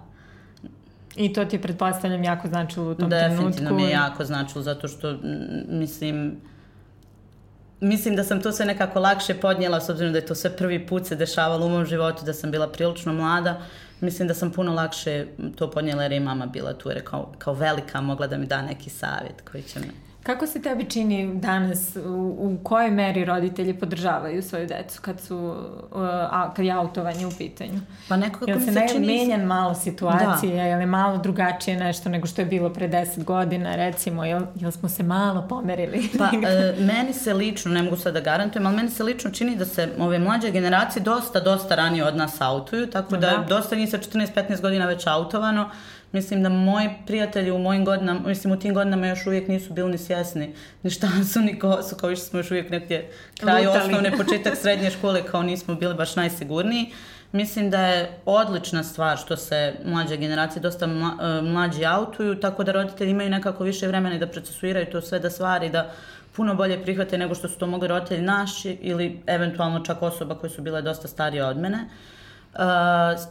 I 1.16 1.32
to 1.32 1.44
ti 1.44 1.56
je, 1.56 1.62
pretpostavljam, 1.62 2.24
jako 2.24 2.48
značilo 2.48 2.90
u 2.90 2.94
tom 2.94 3.10
Definitivno 3.10 3.36
trenutku. 3.36 3.50
Definitivno 3.50 3.76
mi 3.76 3.82
je 3.82 3.90
jako 3.90 4.24
značilo, 4.24 4.62
zato 4.62 4.88
što, 4.88 5.16
mislim, 5.68 6.40
mislim 7.80 8.16
da 8.16 8.24
sam 8.24 8.42
to 8.42 8.52
sve 8.52 8.66
nekako 8.66 9.00
lakše 9.00 9.34
podnijela, 9.34 9.80
s 9.80 9.88
obzirom 9.88 10.12
da 10.12 10.18
je 10.18 10.26
to 10.26 10.34
sve 10.34 10.56
prvi 10.56 10.86
put 10.86 11.06
se 11.06 11.16
dešavalo 11.16 11.66
u 11.66 11.68
mom 11.68 11.86
životu, 11.86 12.24
da 12.24 12.32
sam 12.32 12.50
bila 12.50 12.68
prilično 12.68 13.12
mlada. 13.12 13.62
Mislim 14.00 14.28
da 14.28 14.34
sam 14.34 14.52
puno 14.52 14.74
lakše 14.74 15.26
to 15.56 15.70
podnijela 15.70 16.02
jer 16.02 16.12
je 16.12 16.20
mama 16.20 16.46
bila 16.46 16.72
tu, 16.72 16.88
jer 16.88 17.04
kao, 17.04 17.32
kao 17.38 17.54
velika 17.54 18.00
mogla 18.00 18.26
da 18.26 18.38
mi 18.38 18.46
da 18.46 18.62
neki 18.62 18.90
savjet 18.90 19.40
koji 19.50 19.62
će 19.62 19.80
me 19.80 20.09
Kako 20.22 20.46
se 20.46 20.62
tebi 20.62 20.84
čini 20.84 21.34
danas, 21.34 21.96
u, 21.96 22.36
u 22.38 22.58
kojoj 22.62 22.90
meri 22.90 23.24
roditelji 23.24 23.74
podržavaju 23.74 24.42
svoju 24.42 24.66
decu 24.66 25.00
kad 25.02 25.20
su, 25.20 25.36
uh, 25.36 26.00
a, 26.02 26.52
kad 26.56 26.64
je 26.64 26.72
autovanje 26.72 27.26
u 27.26 27.30
pitanju? 27.38 27.80
Pa 28.08 28.16
nekako 28.16 28.44
jel 28.48 28.60
se, 28.60 28.70
ne 28.70 28.88
čini... 28.88 29.06
menjan 29.06 29.40
malo 29.40 29.74
situacija, 29.74 30.54
da. 30.54 30.62
je 30.62 30.86
malo 30.86 31.18
drugačije 31.18 31.76
nešto 31.76 32.08
nego 32.08 32.26
što 32.26 32.40
je 32.40 32.46
bilo 32.46 32.70
pre 32.70 32.88
deset 32.88 33.24
godina, 33.24 33.76
recimo, 33.76 34.24
jel, 34.24 34.42
jel 34.54 34.70
smo 34.70 34.88
se 34.88 35.02
malo 35.02 35.46
pomerili? 35.48 36.08
Pa, 36.18 36.24
e, 36.48 36.74
meni 36.78 37.12
se 37.12 37.34
lično, 37.34 37.72
ne 37.72 37.82
mogu 37.82 37.96
sad 37.96 38.14
da 38.14 38.20
garantujem, 38.20 38.66
ali 38.66 38.76
meni 38.76 38.90
se 38.90 39.04
lično 39.04 39.30
čini 39.30 39.56
da 39.56 39.64
se 39.64 39.88
ove 39.98 40.18
mlađe 40.18 40.50
generacije 40.50 41.02
dosta, 41.02 41.40
dosta 41.40 41.74
ranije 41.74 42.04
od 42.04 42.16
nas 42.16 42.40
autuju, 42.40 42.86
tako 42.86 43.16
da, 43.16 43.30
da 43.30 43.44
dosta 43.48 43.76
njih 43.76 43.90
sa 43.90 43.98
14-15 43.98 44.60
godina 44.60 44.86
već 44.86 45.06
autovano, 45.06 45.70
Mislim 46.12 46.42
da 46.42 46.48
moji 46.48 46.88
prijatelji 47.06 47.50
u 47.50 47.58
mojim 47.58 47.84
godinama, 47.84 48.20
mislim 48.20 48.52
u 48.52 48.58
tim 48.58 48.74
godinama 48.74 49.06
još 49.06 49.26
uvijek 49.26 49.48
nisu 49.48 49.72
bili 49.72 49.90
ni 49.90 49.98
svjesni 49.98 50.54
ni 50.82 50.90
šta 50.90 51.08
su, 51.32 51.40
ni 51.40 51.58
ko 51.58 51.82
su, 51.82 51.96
kao 51.96 52.16
što 52.16 52.24
smo 52.24 52.38
još 52.38 52.50
uvijek 52.50 52.70
negdje 52.70 53.10
kraj 53.40 53.66
Lutali. 53.66 53.84
osnovne, 53.84 54.16
početak 54.16 54.56
srednje 54.56 54.90
škole, 54.98 55.22
kao 55.22 55.42
nismo 55.42 55.74
bili 55.74 55.94
baš 55.94 56.16
najsigurniji. 56.16 56.92
Mislim 57.32 57.70
da 57.70 57.86
je 57.86 58.18
odlična 58.26 58.84
stvar 58.84 59.18
što 59.18 59.36
se 59.36 59.74
mlađe 59.84 60.16
generacije 60.16 60.62
dosta 60.62 60.86
e, 60.86 61.42
mlađi 61.42 61.84
autuju, 61.84 62.40
tako 62.40 62.64
da 62.64 62.72
roditelji 62.72 63.10
imaju 63.10 63.30
nekako 63.30 63.64
više 63.64 63.86
vremena 63.86 64.18
da 64.18 64.26
procesuiraju 64.26 64.86
to 64.86 65.00
sve, 65.00 65.18
da 65.18 65.30
stvari, 65.30 65.70
da 65.70 65.92
puno 66.32 66.54
bolje 66.54 66.82
prihvate 66.82 67.18
nego 67.18 67.34
što 67.34 67.48
su 67.48 67.58
to 67.58 67.66
mogli 67.66 67.88
roditelji 67.88 68.22
naši 68.22 68.78
ili 68.80 69.22
eventualno 69.26 69.84
čak 69.84 70.02
osoba 70.02 70.34
koje 70.34 70.50
su 70.50 70.62
bile 70.62 70.82
dosta 70.82 71.08
starije 71.08 71.44
od 71.44 71.56
mene. 71.56 71.78
Uh, 71.78 72.19
Uh, 72.54 72.58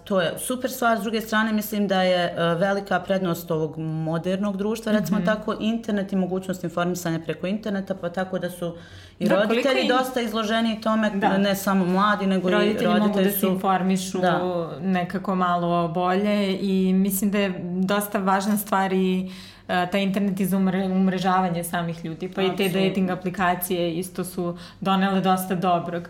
to 0.04 0.22
je 0.22 0.34
super 0.38 0.72
stvar, 0.72 1.00
s 1.00 1.02
druge 1.02 1.22
strane 1.22 1.54
mislim 1.54 1.88
da 1.88 2.02
je 2.02 2.34
uh, 2.34 2.60
velika 2.60 3.00
prednost 3.00 3.52
ovog 3.52 3.78
modernog 3.78 4.58
društva, 4.58 4.92
recimo 4.92 5.20
mm 5.20 5.22
-hmm. 5.22 5.26
tako 5.26 5.56
internet 5.60 6.14
i 6.14 6.16
mogućnost 6.16 6.64
informisanja 6.64 7.20
preko 7.26 7.48
interneta, 7.48 7.96
pa 7.96 8.10
tako 8.10 8.40
da 8.40 8.50
su 8.50 8.76
i 9.20 9.28
da, 9.28 9.36
roditelji 9.36 9.82
im... 9.82 9.88
dosta 9.88 10.22
izloženi 10.22 10.82
tome, 10.82 11.10
da. 11.10 11.38
ne 11.38 11.56
samo 11.56 11.86
mladi, 11.86 12.28
nego 12.28 12.50
roditelji 12.50 12.82
i 12.82 12.86
roditelji 12.86 13.08
mogu 13.08 13.22
da 13.24 13.32
se 13.32 13.48
informišu 13.48 14.20
da. 14.20 14.70
nekako 14.82 15.36
malo 15.36 15.88
bolje 15.88 16.58
i 16.62 16.94
mislim 16.94 17.32
da 17.32 17.40
je 17.40 17.54
dosta 17.64 18.20
važna 18.20 18.58
stvar 18.58 18.94
i 18.94 19.32
uh, 19.68 19.76
ta 19.92 19.98
internet 19.98 20.40
iz 20.40 20.54
umre, 20.54 20.86
umrežavanje 20.86 21.64
samih 21.64 22.06
ljudi, 22.06 22.32
pa 22.36 22.42
Absolut. 22.42 22.60
i 22.60 22.64
te 22.64 22.88
dating 22.88 23.10
aplikacije 23.10 23.94
isto 23.94 24.24
su 24.24 24.58
donele 24.82 25.22
dosta 25.22 25.56
dobrog. 25.56 26.04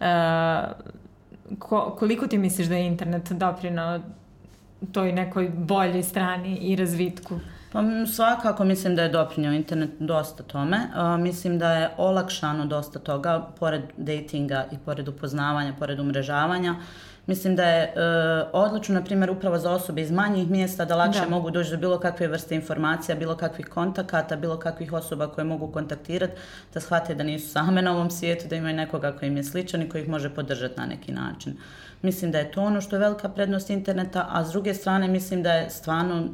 Uh, 0.00 0.06
ko, 1.58 1.96
koliko 1.98 2.26
ti 2.26 2.38
misliš 2.38 2.66
da 2.66 2.76
je 2.76 2.86
internet 2.86 3.32
doprinao 3.32 4.00
toj 4.92 5.12
nekoj 5.12 5.48
boljoj 5.48 6.02
strani 6.02 6.56
i 6.56 6.76
razvitku? 6.76 7.40
Pa 7.72 7.82
svakako 8.14 8.64
mislim 8.64 8.96
da 8.96 9.02
je 9.02 9.08
doprinio 9.08 9.52
internet 9.52 9.90
dosta 9.98 10.42
tome. 10.42 10.76
Uh, 10.76 11.20
mislim 11.20 11.58
da 11.58 11.72
je 11.72 11.90
olakšano 11.96 12.66
dosta 12.66 12.98
toga, 12.98 13.48
pored 13.58 13.82
datinga 13.96 14.64
i 14.72 14.76
pored 14.84 15.08
upoznavanja, 15.08 15.74
pored 15.78 16.00
umrežavanja. 16.00 16.70
Uh, 16.70 17.15
Mislim 17.26 17.56
da 17.56 17.64
je 17.64 17.84
e, 17.84 17.92
odlično, 18.52 18.94
na 18.94 19.04
primjer, 19.04 19.30
upravo 19.30 19.58
za 19.58 19.70
osobe 19.70 20.02
iz 20.02 20.10
manjih 20.10 20.50
mjesta 20.50 20.84
da 20.84 20.96
lakše 20.96 21.20
da. 21.20 21.28
mogu 21.28 21.50
doći 21.50 21.70
do 21.70 21.76
bilo 21.76 21.98
kakve 21.98 22.28
vrste 22.28 22.54
informacija, 22.54 23.16
bilo 23.16 23.36
kakvih 23.36 23.66
kontakata, 23.66 24.36
bilo 24.36 24.58
kakvih 24.58 24.92
osoba 24.92 25.26
koje 25.28 25.44
mogu 25.44 25.72
kontaktirati, 25.72 26.32
da 26.74 26.80
shvate 26.80 27.14
da 27.14 27.24
nisu 27.24 27.48
same 27.48 27.82
na 27.82 27.92
ovom 27.92 28.10
svijetu, 28.10 28.48
da 28.48 28.56
imaju 28.56 28.76
nekoga 28.76 29.12
koji 29.12 29.28
im 29.28 29.36
je 29.36 29.44
sličan 29.44 29.82
i 29.82 29.88
koji 29.88 30.02
ih 30.02 30.08
može 30.08 30.34
podržati 30.34 30.80
na 30.80 30.86
neki 30.86 31.12
način. 31.12 31.56
Mislim 32.02 32.32
da 32.32 32.38
je 32.38 32.50
to 32.50 32.62
ono 32.62 32.80
što 32.80 32.96
je 32.96 33.00
velika 33.00 33.28
prednost 33.28 33.70
interneta, 33.70 34.26
a 34.30 34.44
s 34.44 34.52
druge 34.52 34.74
strane 34.74 35.08
mislim 35.08 35.42
da 35.42 35.52
je 35.52 35.70
stvarno 35.70 36.28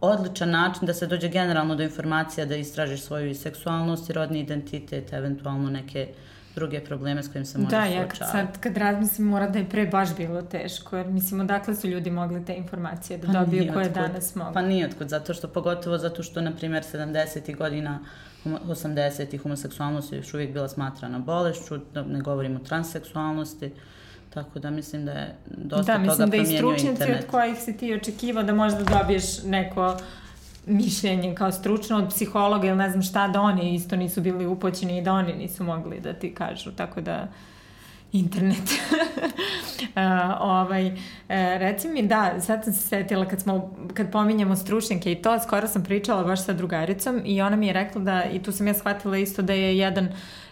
odličan 0.00 0.50
način 0.50 0.86
da 0.86 0.94
se 0.94 1.06
dođe 1.06 1.28
generalno 1.28 1.74
do 1.74 1.82
informacija, 1.82 2.46
da 2.46 2.56
istražiš 2.56 3.02
svoju 3.02 3.30
i 3.30 3.34
seksualnost 3.34 4.10
i 4.10 4.12
rodni 4.12 4.40
identitet, 4.40 5.12
eventualno 5.12 5.70
neke 5.70 6.08
uh, 6.10 6.31
druge 6.54 6.80
probleme 6.80 7.22
s 7.22 7.32
kojim 7.32 7.46
se 7.46 7.58
može 7.58 7.76
da, 7.76 7.84
ja 7.84 8.08
kad 8.08 8.18
sad 8.18 8.58
kad 8.60 8.76
razmislim 8.76 9.26
mora 9.26 9.48
da 9.48 9.58
je 9.58 9.68
pre 9.68 9.86
baš 9.86 10.16
bilo 10.16 10.42
teško, 10.42 10.96
jer 10.96 11.06
mislim 11.06 11.40
odakle 11.40 11.74
su 11.74 11.88
ljudi 11.88 12.10
mogli 12.10 12.44
te 12.44 12.54
informacije 12.54 13.18
da 13.18 13.26
pa 13.26 13.32
dobiju 13.32 13.72
koje 13.72 13.88
danas 13.88 14.34
mogu. 14.34 14.54
Pa 14.54 14.62
nije 14.62 14.86
otkud, 14.86 15.08
zato 15.08 15.34
što 15.34 15.48
pogotovo 15.48 15.98
zato 15.98 16.22
što, 16.22 16.40
na 16.40 16.52
primjer, 16.56 16.82
70. 16.92 17.56
godina 17.56 17.98
80. 18.44 19.38
homoseksualnost 19.38 20.12
je 20.12 20.16
još 20.16 20.34
uvijek 20.34 20.52
bila 20.52 20.68
smatrana 20.68 21.18
bolešću, 21.18 21.78
da 21.94 22.02
ne 22.02 22.20
govorimo 22.20 22.56
o 22.56 22.64
transseksualnosti, 22.64 23.70
tako 24.34 24.58
da 24.58 24.70
mislim 24.70 25.04
da 25.04 25.12
je 25.12 25.36
dosta 25.46 25.98
da, 25.98 26.04
toga 26.04 26.16
promijenio 26.16 26.74
internet. 26.74 26.88
Da, 26.88 26.96
mislim 26.96 26.96
da 26.96 26.96
i 26.96 26.96
stručnjaci 26.96 27.24
od 27.24 27.30
kojih 27.30 27.58
si 27.58 27.76
ti 27.76 27.94
očekivao 27.94 28.42
da 28.42 28.54
možda 28.54 28.82
dobiješ 28.82 29.42
neko 29.42 29.96
mišljenje 30.66 31.34
kao 31.34 31.52
stručno 31.52 31.98
od 31.98 32.08
psihologa 32.08 32.66
ili 32.66 32.76
ne 32.76 32.90
znam 32.90 33.02
šta 33.02 33.28
da 33.28 33.40
oni 33.40 33.74
isto 33.74 33.96
nisu 33.96 34.20
bili 34.20 34.46
upoćeni 34.46 34.98
i 34.98 35.02
da 35.02 35.12
oni 35.12 35.34
nisu 35.34 35.64
mogli 35.64 36.00
da 36.00 36.12
ti 36.12 36.34
kažu, 36.34 36.72
tako 36.72 37.00
da 37.00 37.28
internet. 38.12 38.62
uh, 38.62 39.96
ovaj, 40.40 40.86
uh, 40.86 40.94
reci 41.28 41.88
mi, 41.88 42.02
da, 42.02 42.40
sad 42.40 42.64
sam 42.64 42.72
se 42.72 42.88
setila 42.88 43.28
kad, 43.28 43.40
smo, 43.40 43.74
kad 43.94 44.12
pominjamo 44.12 44.56
stručnjake 44.56 45.12
i 45.12 45.22
to, 45.22 45.40
skoro 45.40 45.68
sam 45.68 45.84
pričala 45.84 46.24
baš 46.24 46.44
sa 46.44 46.52
drugaricom 46.52 47.22
i 47.24 47.42
ona 47.42 47.56
mi 47.56 47.66
je 47.66 47.72
rekla 47.72 48.00
da, 48.00 48.24
i 48.24 48.42
tu 48.42 48.52
sam 48.52 48.66
ja 48.66 48.74
shvatila 48.74 49.16
isto 49.16 49.42
da 49.42 49.52
je 49.52 49.78
jedan 49.78 50.08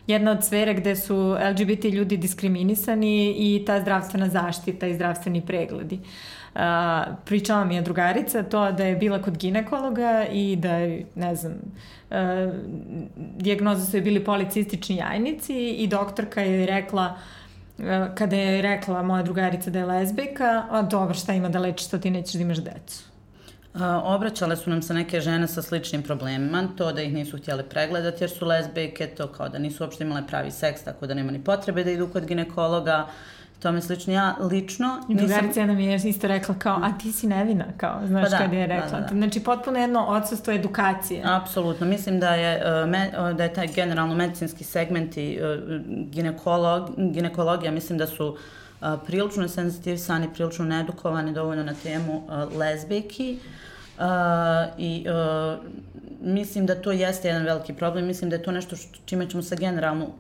jedna 0.07 0.31
od 0.31 0.45
sfere 0.45 0.75
gde 0.75 0.97
su 0.97 1.37
LGBT 1.51 1.85
ljudi 1.85 2.17
diskriminisani 2.17 3.35
i 3.39 3.65
ta 3.67 3.81
zdravstvena 3.81 4.29
zaštita 4.29 4.87
i 4.87 4.95
zdravstveni 4.95 5.47
pregledi. 5.47 5.95
Uh, 5.95 6.40
a, 6.55 7.05
pričala 7.25 7.65
mi 7.65 7.75
je 7.75 7.83
drugarica 7.83 8.43
to 8.43 8.73
da 8.73 8.85
je 8.85 8.97
bila 8.97 9.23
kod 9.23 9.39
ginekologa 9.39 10.27
i 10.33 10.57
da 10.57 10.75
je, 10.75 11.07
ne 11.15 11.35
znam, 11.35 11.55
a, 12.11 12.53
dijagnoza 13.17 13.87
su 13.87 13.97
je 13.97 14.03
bili 14.03 14.25
policistični 14.25 14.97
jajnici 14.97 15.71
i 15.71 15.87
doktorka 15.87 16.41
je 16.41 16.67
rekla 16.67 17.19
kada 18.15 18.37
je 18.37 18.63
rekla 18.63 19.03
moja 19.03 19.23
drugarica 19.23 19.71
da 19.71 19.79
je 19.79 19.85
lezbijka, 19.85 20.65
a 20.71 20.83
dobro, 20.83 21.15
šta 21.15 21.33
ima 21.33 21.49
da 21.49 21.59
lečiš, 21.59 21.89
to 21.89 21.99
ti 21.99 22.11
nećeš 22.11 22.35
da 22.35 22.41
imaš 22.41 22.59
decu. 22.59 23.05
A, 23.75 24.01
obraćale 24.05 24.57
su 24.57 24.71
nam 24.71 24.83
se 24.83 24.95
neke 24.95 25.21
žene 25.21 25.49
sa 25.49 25.63
sličnim 25.63 26.03
problemima, 26.03 26.69
to 26.77 26.93
da 26.93 27.03
ih 27.03 27.13
nisu 27.13 27.39
htjeli 27.39 27.63
pregledati 27.63 28.25
jer 28.25 28.31
su 28.31 28.47
lezbijke, 28.47 29.07
to 29.07 29.27
kao 29.27 29.49
da 29.49 29.59
nisu 29.59 29.85
uopšte 29.85 30.05
imale 30.05 30.27
pravi 30.27 30.51
seks, 30.51 30.85
tako 30.85 31.07
da 31.07 31.15
nema 31.15 31.33
ni 31.33 31.45
potrebe 31.45 31.85
da 31.85 31.91
idu 31.91 32.09
kod 32.09 32.27
ginekologa, 32.27 33.07
tome 33.61 33.81
slično. 33.81 34.13
Ja 34.13 34.37
lično 34.41 35.01
nisam... 35.09 35.27
Drugarica 35.27 35.61
jedna 35.61 35.75
mi 35.75 35.85
je 35.85 36.01
isto 36.05 36.29
rekla 36.29 36.55
kao, 36.59 36.81
a 36.83 36.99
ti 36.99 37.13
si 37.13 37.27
nevina, 37.27 37.65
kao, 37.77 38.01
znaš 38.07 38.25
pa 38.25 38.29
da, 38.29 38.39
kad 38.39 38.53
je 38.53 38.67
da, 38.67 38.75
rekla. 38.75 39.01
Da, 39.01 39.07
da. 39.07 39.15
Znači, 39.15 39.41
potpuno 39.41 39.79
jedno 39.79 40.07
odsustvo 40.07 40.53
edukacije. 40.53 41.23
Apsolutno. 41.25 41.87
Mislim 41.87 42.21
da 42.21 42.35
je, 42.35 42.63
e, 43.31 43.35
da 43.35 43.45
je 43.45 43.53
taj 43.53 43.67
generalno 43.67 44.15
medicinski 44.15 44.65
segment 44.65 45.17
i 45.17 45.35
e, 45.35 45.59
ginekolog, 45.89 46.91
ginekologija, 46.97 47.73
mislim 47.73 47.99
da 47.99 48.07
su 48.07 48.37
e, 48.83 48.85
prilično 49.07 49.49
senzitivisani, 49.49 50.29
prilično 50.35 50.65
needukovani 50.65 51.33
dovoljno 51.33 51.65
na 51.65 51.75
temu 51.83 52.23
lezbijki. 52.57 53.39
Uh, 53.41 53.70
i 54.79 55.07
uh, 55.09 55.65
mislim 56.21 56.67
da 56.67 56.75
to 56.75 56.93
jeste 56.93 57.29
jedan 57.29 57.45
veliki 57.45 57.73
problem. 57.73 58.07
Mislim 58.07 58.31
da 58.31 58.37
je 58.37 58.43
to 58.43 58.53
nešto 58.53 58.77
što, 58.77 58.99
čime 59.05 59.31
ćemo 59.31 59.43
se 59.43 59.57
generalno 59.57 60.05
uh, 60.05 60.11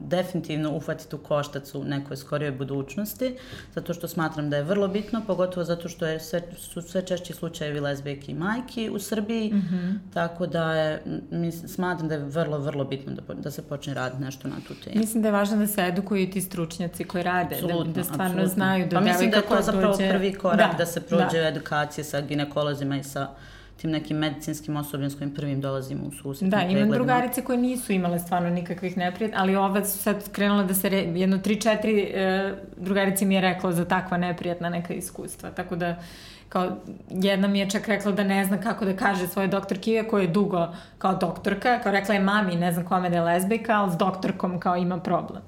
definitivno 0.00 0.76
uhvatiti 0.76 1.16
u 1.16 1.18
koštac 1.18 1.74
u 1.74 1.84
nekoj 1.84 2.16
skorijoj 2.16 2.52
budućnosti, 2.52 3.36
zato 3.74 3.94
što 3.94 4.08
smatram 4.08 4.50
da 4.50 4.56
je 4.56 4.62
vrlo 4.62 4.88
bitno, 4.88 5.22
pogotovo 5.26 5.64
zato 5.64 5.88
što 5.88 6.06
je 6.06 6.20
sve, 6.20 6.42
su 6.56 6.82
sve 6.82 7.06
češći 7.06 7.32
slučajevi 7.32 7.80
lezbijke 7.80 8.32
i 8.32 8.34
majki 8.34 8.90
u 8.90 8.98
Srbiji, 8.98 9.50
mm 9.54 9.68
-hmm. 9.70 9.98
tako 10.14 10.46
da 10.46 10.74
je, 10.74 11.02
mislim, 11.30 11.68
smatram 11.68 12.08
da 12.08 12.14
je 12.14 12.24
vrlo, 12.24 12.58
vrlo 12.58 12.84
bitno 12.84 13.12
da, 13.12 13.34
da 13.34 13.50
se 13.50 13.62
počne 13.62 13.94
raditi 13.94 14.22
nešto 14.22 14.48
na 14.48 14.56
tu 14.68 14.74
temu. 14.74 14.98
Mislim 14.98 15.22
da 15.22 15.28
je 15.28 15.32
važno 15.32 15.56
da 15.56 15.66
se 15.66 15.82
edukuju 15.82 16.30
ti 16.30 16.40
stručnjaci 16.40 17.04
koji 17.04 17.24
rade, 17.24 17.54
absolutno, 17.54 17.92
da, 17.92 18.00
da 18.00 18.04
stvarno 18.04 18.24
absolutno. 18.24 18.54
znaju 18.54 18.88
da 18.88 18.96
pa 18.96 19.04
mislim 19.04 19.30
da 19.30 19.36
je 19.36 19.42
to 19.42 19.62
zapravo 19.62 19.92
dođe... 19.92 20.10
prvi 20.10 20.32
korak 20.32 20.72
da, 20.72 20.78
da 20.78 20.86
se 20.86 21.00
prođe 21.00 21.40
da. 21.40 21.48
edukacije 21.48 22.04
sa 22.04 22.20
ginekologima 22.64 22.96
i 22.96 23.02
sa 23.02 23.28
tim 23.76 23.90
nekim 23.90 24.16
medicinskim 24.16 24.76
osobljem 24.76 25.10
s 25.10 25.18
kojim 25.18 25.34
prvim 25.34 25.60
dolazimo 25.60 26.06
u 26.06 26.12
susret. 26.12 26.50
Da, 26.50 26.62
imam 26.62 26.90
drugarice 26.90 27.44
koje 27.44 27.58
nisu 27.58 27.92
imale 27.92 28.18
stvarno 28.18 28.50
nikakvih 28.50 28.96
neprijed, 28.96 29.32
ali 29.36 29.56
ova 29.56 29.84
su 29.84 29.98
sad 29.98 30.32
krenula 30.32 30.62
da 30.62 30.74
se, 30.74 30.88
re, 30.88 30.98
jedno 30.98 31.38
tri, 31.38 31.60
četiri 31.60 32.00
e, 32.00 32.54
drugarice 32.76 33.24
mi 33.24 33.34
je 33.34 33.40
rekla 33.40 33.72
za 33.72 33.84
takva 33.84 34.16
neprijatna 34.16 34.68
neka 34.68 34.94
iskustva, 34.94 35.50
tako 35.50 35.76
da 35.76 35.96
kao 36.48 36.76
jedna 37.10 37.48
mi 37.48 37.58
je 37.58 37.70
čak 37.70 37.88
rekla 37.88 38.12
da 38.12 38.24
ne 38.24 38.44
zna 38.44 38.60
kako 38.60 38.84
da 38.84 38.96
kaže 38.96 39.26
svoje 39.26 39.48
doktorki 39.48 40.02
koja 40.10 40.22
je 40.22 40.28
dugo 40.28 40.68
kao 40.98 41.14
doktorka, 41.14 41.80
kao 41.82 41.92
rekla 41.92 42.14
je 42.14 42.20
mami, 42.20 42.56
ne 42.56 42.72
znam 42.72 42.84
kome 42.84 43.10
da 43.10 43.16
je 43.16 43.22
lesbijka, 43.22 43.72
ali 43.72 43.92
s 43.92 43.96
doktorkom 43.96 44.60
kao 44.60 44.76
ima 44.76 45.00
problem. 45.00 45.42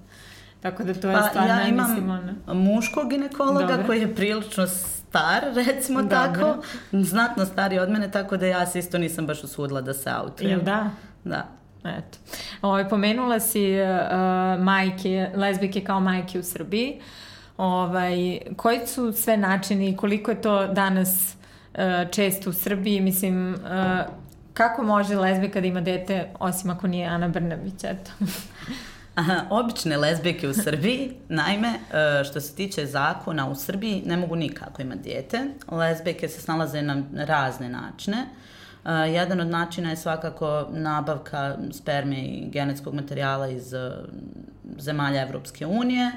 Tako 0.61 0.85
da 0.85 0.95
to 0.95 1.09
je 1.09 1.15
pa, 1.15 1.23
stvarno, 1.23 1.55
ja 1.55 1.69
imam 1.69 1.91
mislim, 1.91 2.11
ono... 2.11 2.55
muškog 2.55 3.11
ginekologa 3.11 3.67
Dobre. 3.67 3.87
koji 3.87 4.01
je 4.01 4.15
prilično 4.15 4.67
star, 5.09 5.45
recimo 5.67 6.03
Dobre. 6.03 6.17
tako, 6.17 6.57
znatno 6.93 7.45
stariji 7.45 7.79
od 7.79 7.91
mene, 7.91 8.11
tako 8.11 8.37
da 8.37 8.47
ja 8.47 8.67
se 8.67 8.79
isto 8.79 8.99
nisam 8.99 9.27
baš 9.27 9.45
usudila 9.45 9.81
da 9.81 9.95
se 9.95 10.11
autujem. 10.11 10.51
Jel 10.51 10.61
da? 10.61 10.91
Da. 11.25 11.47
Eto. 11.85 12.19
Ovo, 12.63 12.73
ovaj, 12.73 12.89
pomenula 12.89 13.41
si 13.41 13.81
uh, 13.81 14.63
majke, 14.63 15.31
lezbike 15.35 15.81
kao 15.81 16.01
majke 16.01 16.39
u 16.39 16.43
Srbiji. 16.43 17.01
Ovaj, 17.57 18.41
koji 18.57 18.87
su 18.87 19.13
sve 19.13 19.37
načini 19.37 19.91
i 19.91 19.97
koliko 19.97 20.31
je 20.31 20.43
to 20.43 20.67
danas 20.67 21.37
uh, 21.75 21.81
često 22.11 22.51
u 22.51 22.53
Srbiji? 22.53 23.01
Mislim, 23.01 23.55
uh, 23.55 23.59
kako 24.55 24.83
može 24.83 25.17
lezbika 25.17 25.61
da 25.61 25.67
ima 25.67 25.81
dete, 25.81 26.31
osim 26.41 26.71
ako 26.71 26.87
nije 26.87 27.07
Ana 27.07 27.29
Brnabić, 27.29 27.85
eto? 27.85 28.11
Aha, 29.17 29.45
obične 29.61 29.97
lezbijke 29.97 30.49
u 30.49 30.55
Srbiji, 30.55 31.13
naime, 31.29 31.69
e, 31.69 32.25
što 32.25 32.41
se 32.41 32.55
tiče 32.55 32.87
zakona 32.87 33.49
u 33.49 33.55
Srbiji, 33.55 34.03
ne 34.07 34.17
mogu 34.17 34.37
nikako 34.37 34.83
imati 34.83 35.03
dijete. 35.03 35.41
Lezbijke 35.71 36.29
se 36.29 36.41
snalaze 36.41 36.83
na 36.83 37.03
razne 37.13 37.69
načine. 37.69 38.17
E, 38.85 38.91
jedan 38.91 39.41
od 39.41 39.47
načina 39.47 39.91
je 39.91 39.97
svakako 39.97 40.67
nabavka 40.71 41.57
sperme 41.73 42.17
i 42.17 42.49
genetskog 42.51 42.95
materijala 42.95 43.49
iz 43.49 43.75
e, 43.75 43.91
zemalja 44.79 45.23
Evropske 45.23 45.67
unije. 45.67 46.11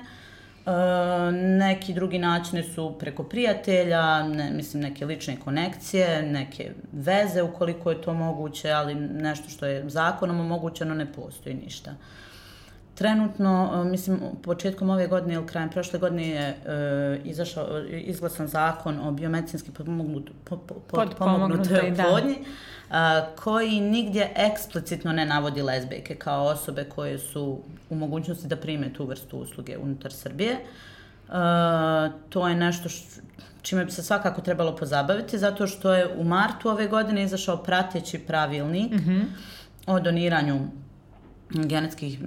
neki 1.58 1.94
drugi 1.94 2.20
načini 2.20 2.64
su 2.64 2.96
preko 3.00 3.24
prijatelja, 3.24 4.24
ne, 4.24 4.52
mislim 4.52 4.84
neke 4.84 5.06
lične 5.06 5.38
konekcije, 5.40 6.22
neke 6.22 6.72
veze 6.92 7.42
ukoliko 7.42 7.92
je 7.92 8.02
to 8.02 8.14
moguće, 8.14 8.72
ali 8.72 8.96
nešto 8.96 9.50
što 9.50 9.66
je 9.66 9.90
zakonom 9.90 10.40
omogućeno 10.40 10.94
ne 10.94 11.14
postoji 11.14 11.56
ništa. 11.56 11.96
Trenutno, 13.00 13.82
e, 13.86 13.90
mislim, 13.90 14.20
početkom 14.44 14.90
ove 14.90 15.08
godine 15.08 15.34
ili 15.34 15.48
krajem 15.48 15.70
prošle 15.70 16.00
godine 16.00 16.28
je 16.28 16.48
e, 16.48 16.56
izašao, 17.24 17.80
izglasan 17.90 18.48
zakon 18.48 19.00
o 19.08 19.12
biomedicinski 19.12 19.72
potpomognut, 19.72 20.30
po, 20.44 20.58
po, 20.58 20.76
potpomognutoj 20.88 21.92
da. 21.92 22.08
oplodnji, 22.08 22.36
koji 23.36 23.82
nigdje 23.82 24.32
eksplicitno 24.36 25.14
ne 25.14 25.26
navodi 25.26 25.62
lezbijke 25.62 26.16
kao 26.16 26.46
osobe 26.46 26.84
koje 26.84 27.20
su 27.20 27.60
u 27.90 27.96
mogućnosti 27.96 28.48
da 28.48 28.56
prime 28.56 28.94
tu 28.94 29.06
vrstu 29.06 29.38
usluge 29.38 29.78
unutar 29.78 30.14
Srbije. 30.14 30.58
A, 31.30 32.10
to 32.30 32.48
je 32.48 32.56
nešto 32.56 32.90
š, 32.90 33.04
čime 33.62 33.86
bi 33.86 33.92
se 33.92 34.04
svakako 34.04 34.42
trebalo 34.42 34.76
pozabaviti, 34.76 35.38
zato 35.38 35.68
što 35.68 35.94
je 35.94 36.08
u 36.18 36.24
martu 36.24 36.70
ove 36.70 36.88
godine 36.88 37.24
izašao 37.24 37.58
prateći 37.58 38.20
pravilnik 38.20 38.92
mm 38.92 38.98
-hmm. 38.98 39.24
o 39.88 40.00
doniranju 40.00 40.60
genetskih 41.50 42.20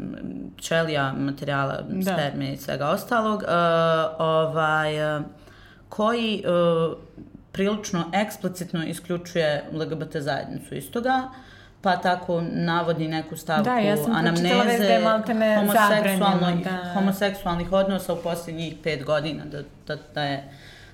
ćelija, 0.59 1.12
materijala, 1.12 1.83
da. 1.88 2.12
sperme 2.12 2.52
i 2.52 2.57
svega 2.57 2.88
ostalog, 2.88 3.43
uh, 3.43 3.49
ovaj, 4.19 5.17
uh, 5.17 5.25
koji 5.88 6.45
uh, 6.47 6.97
prilično 7.52 8.05
eksplicitno 8.12 8.85
isključuje 8.85 9.64
LGBT 9.73 10.17
zajednicu 10.17 10.75
istoga, 10.75 11.29
pa 11.83 11.97
tako 11.97 12.43
navodi 12.52 13.09
neku 13.09 13.37
stavku 13.37 13.64
da, 13.64 13.79
ja 13.79 13.97
anamneze 14.12 15.00
da 15.00 15.23
homoseksualnih, 15.59 16.64
da. 16.64 16.93
homoseksualnih 16.95 17.73
odnosa 17.73 18.12
u 18.12 18.17
posljednjih 18.17 18.75
pet 18.83 19.05
godina, 19.05 19.45
da, 19.45 19.62
da, 19.87 19.97
da 20.14 20.23
je 20.23 20.50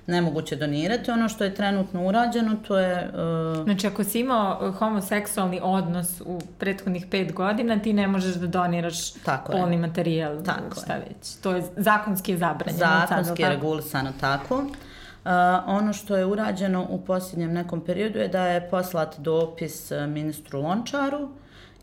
nemoguće 0.09 0.55
donirati. 0.55 1.11
Ono 1.11 1.29
što 1.29 1.43
je 1.43 1.55
trenutno 1.55 2.07
urađeno, 2.07 2.55
to 2.67 2.79
je... 2.79 3.11
Uh... 3.57 3.63
Znači, 3.63 3.87
ako 3.87 4.03
si 4.03 4.19
imao 4.19 4.71
homoseksualni 4.71 5.59
odnos 5.63 6.21
u 6.25 6.41
prethodnih 6.57 7.05
pet 7.11 7.33
godina, 7.33 7.79
ti 7.79 7.93
ne 7.93 8.07
možeš 8.07 8.35
da 8.35 8.47
doniraš 8.47 9.11
tako 9.11 9.51
polni 9.51 9.75
je. 9.75 9.81
materijal, 9.81 10.43
tako 10.43 10.81
šta 10.81 10.93
je. 10.93 10.99
već. 10.99 11.35
To 11.35 11.51
je 11.51 11.63
zakonski 11.77 12.37
zabranjeno. 12.37 12.85
Zakonski 13.09 13.41
je 13.41 13.49
regulisano 13.49 14.13
tako. 14.19 14.55
Uh, 14.55 15.31
ono 15.65 15.93
što 15.93 16.17
je 16.17 16.25
urađeno 16.25 16.87
u 16.89 17.05
posljednjem 17.05 17.53
nekom 17.53 17.81
periodu 17.85 18.19
je 18.19 18.27
da 18.27 18.47
je 18.47 18.69
poslat 18.69 19.19
dopis 19.19 19.91
ministru 20.07 20.61
Lončaru 20.61 21.29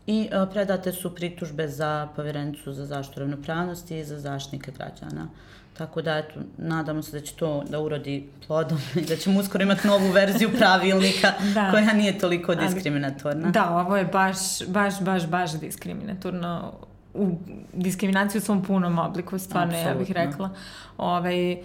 i 0.07 0.29
uh, 0.31 0.49
predate 0.53 0.91
su 0.91 1.15
pritužbe 1.15 1.67
za 1.67 2.07
povjerenicu 2.15 2.73
za 2.73 2.85
zaštitu 2.85 3.19
ravnopravnosti 3.19 3.99
i 3.99 4.03
za 4.03 4.19
zaštitnike 4.19 4.71
građana. 4.71 5.23
Uh, 5.23 5.56
Tako 5.77 6.01
da, 6.01 6.17
eto, 6.17 6.39
nadamo 6.57 7.01
se 7.01 7.19
da 7.19 7.25
će 7.25 7.33
to 7.35 7.63
da 7.69 7.79
urodi 7.79 8.29
plodom 8.47 8.79
i 9.01 9.05
da 9.05 9.15
ćemo 9.15 9.39
uskoro 9.39 9.63
imati 9.63 9.87
novu 9.87 10.11
verziju 10.11 10.49
pravilnika 10.57 11.33
da. 11.55 11.71
koja 11.71 11.93
nije 11.93 12.19
toliko 12.19 12.55
diskriminatorna. 12.55 13.51
Da, 13.51 13.69
ovo 13.69 13.97
je 13.97 14.05
baš, 14.05 14.37
baš, 14.67 15.01
baš, 15.01 15.27
baš 15.27 15.59
diskriminatorno. 15.59 16.73
U 17.13 17.37
diskriminaciju 17.73 18.39
u 18.39 18.45
svom 18.45 18.63
punom 18.63 18.99
obliku, 18.99 19.39
stvarno, 19.39 19.73
Absolutno. 19.73 20.01
ja 20.01 20.05
bih 20.05 20.11
rekla. 20.11 20.49
Ovaj, 20.97 21.57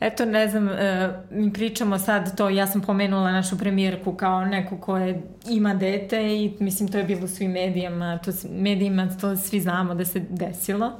Eto, 0.00 0.24
ne 0.24 0.48
znam, 0.48 0.68
e, 0.68 1.10
mi 1.30 1.52
pričamo 1.52 1.98
sad 1.98 2.36
to, 2.36 2.48
ja 2.48 2.66
sam 2.66 2.80
pomenula 2.80 3.32
našu 3.32 3.58
premijerku 3.58 4.14
kao 4.14 4.44
neku 4.44 4.78
koja 4.78 5.14
ima 5.48 5.74
dete 5.74 6.22
i 6.22 6.56
mislim 6.60 6.88
to 6.88 6.98
je 6.98 7.04
bilo 7.04 7.24
u 7.24 7.28
svim 7.28 7.50
medijama, 7.50 8.18
to, 8.18 8.30
medijima 8.50 9.08
to 9.20 9.36
svi 9.36 9.60
znamo 9.60 9.94
da 9.94 10.04
se 10.04 10.20
desilo. 10.30 10.86
Uh, 10.86 10.92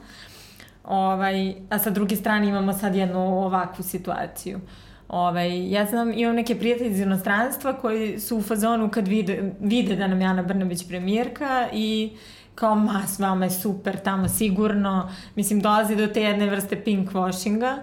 Ovaj, 0.84 1.54
a 1.70 1.78
sa 1.78 1.90
druge 1.90 2.16
strane 2.16 2.48
imamo 2.48 2.72
sad 2.72 2.94
jednu 2.94 3.18
ovakvu 3.18 3.84
situaciju. 3.84 4.60
Ovaj, 5.08 5.70
ja 5.70 5.86
znam, 5.86 6.12
imam 6.12 6.34
neke 6.34 6.58
prijatelje 6.58 6.90
iz 6.90 7.00
inostranstva 7.00 7.72
koji 7.72 8.20
su 8.20 8.36
u 8.36 8.42
fazonu 8.42 8.90
kad 8.90 9.08
vide, 9.08 9.52
vide 9.60 9.96
da 9.96 10.06
nam 10.06 10.20
je 10.20 10.26
Ana 10.26 10.42
Brnabić 10.42 10.88
premijerka 10.88 11.68
i 11.72 12.10
kao, 12.54 12.74
ma, 12.74 13.02
s 13.06 13.18
vama 13.18 13.44
je 13.44 13.50
super, 13.50 14.00
tamo 14.00 14.28
sigurno. 14.28 15.10
Mislim, 15.34 15.60
dolazi 15.60 15.96
do 15.96 16.06
te 16.06 16.22
jedne 16.22 16.50
vrste 16.50 16.84
pink 16.84 17.10
washinga. 17.10 17.76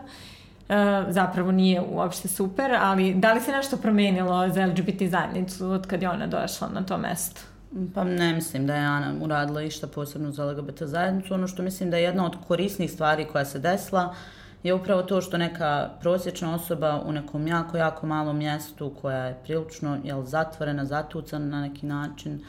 E, 0.70 1.04
zapravo 1.10 1.52
nije 1.52 1.82
uopšte 1.82 2.28
super, 2.28 2.72
ali 2.80 3.14
da 3.14 3.34
li 3.34 3.42
se 3.42 3.52
nešto 3.52 3.78
promenilo 3.78 4.50
za 4.50 4.66
LGBT 4.66 5.04
zajednicu 5.12 5.72
od 5.72 5.88
kad 5.88 6.02
je 6.02 6.10
ona 6.10 6.28
došla 6.28 6.70
na 6.74 6.86
to 6.86 6.98
mesto? 6.98 7.42
Pa 7.96 8.04
ne 8.04 8.34
mislim 8.34 8.68
da 8.68 8.76
je 8.76 8.86
Ana 8.86 9.14
uradila 9.22 9.62
išta 9.62 9.88
posebno 9.88 10.32
za 10.32 10.46
LGBT 10.46 10.84
zajednicu. 10.84 11.34
Ono 11.34 11.48
što 11.48 11.64
mislim 11.64 11.92
da 11.92 11.98
je 11.98 12.04
jedna 12.04 12.26
od 12.26 12.36
korisnih 12.48 12.92
stvari 12.92 13.26
koja 13.26 13.46
se 13.46 13.60
desila 13.60 14.16
je 14.64 14.74
upravo 14.74 15.04
to 15.04 15.22
što 15.22 15.38
neka 15.38 15.90
prosječna 16.02 16.56
osoba 16.56 17.02
u 17.06 17.12
nekom 17.12 17.48
jako, 17.48 17.78
jako 17.78 18.08
malom 18.08 18.38
mjestu 18.38 18.94
koja 19.02 19.26
je 19.26 19.38
prilično 19.44 19.98
jel, 20.04 20.24
zatvorena, 20.24 20.86
zatucana 20.86 21.46
na 21.46 21.62
neki 21.62 21.86
način, 21.86 22.40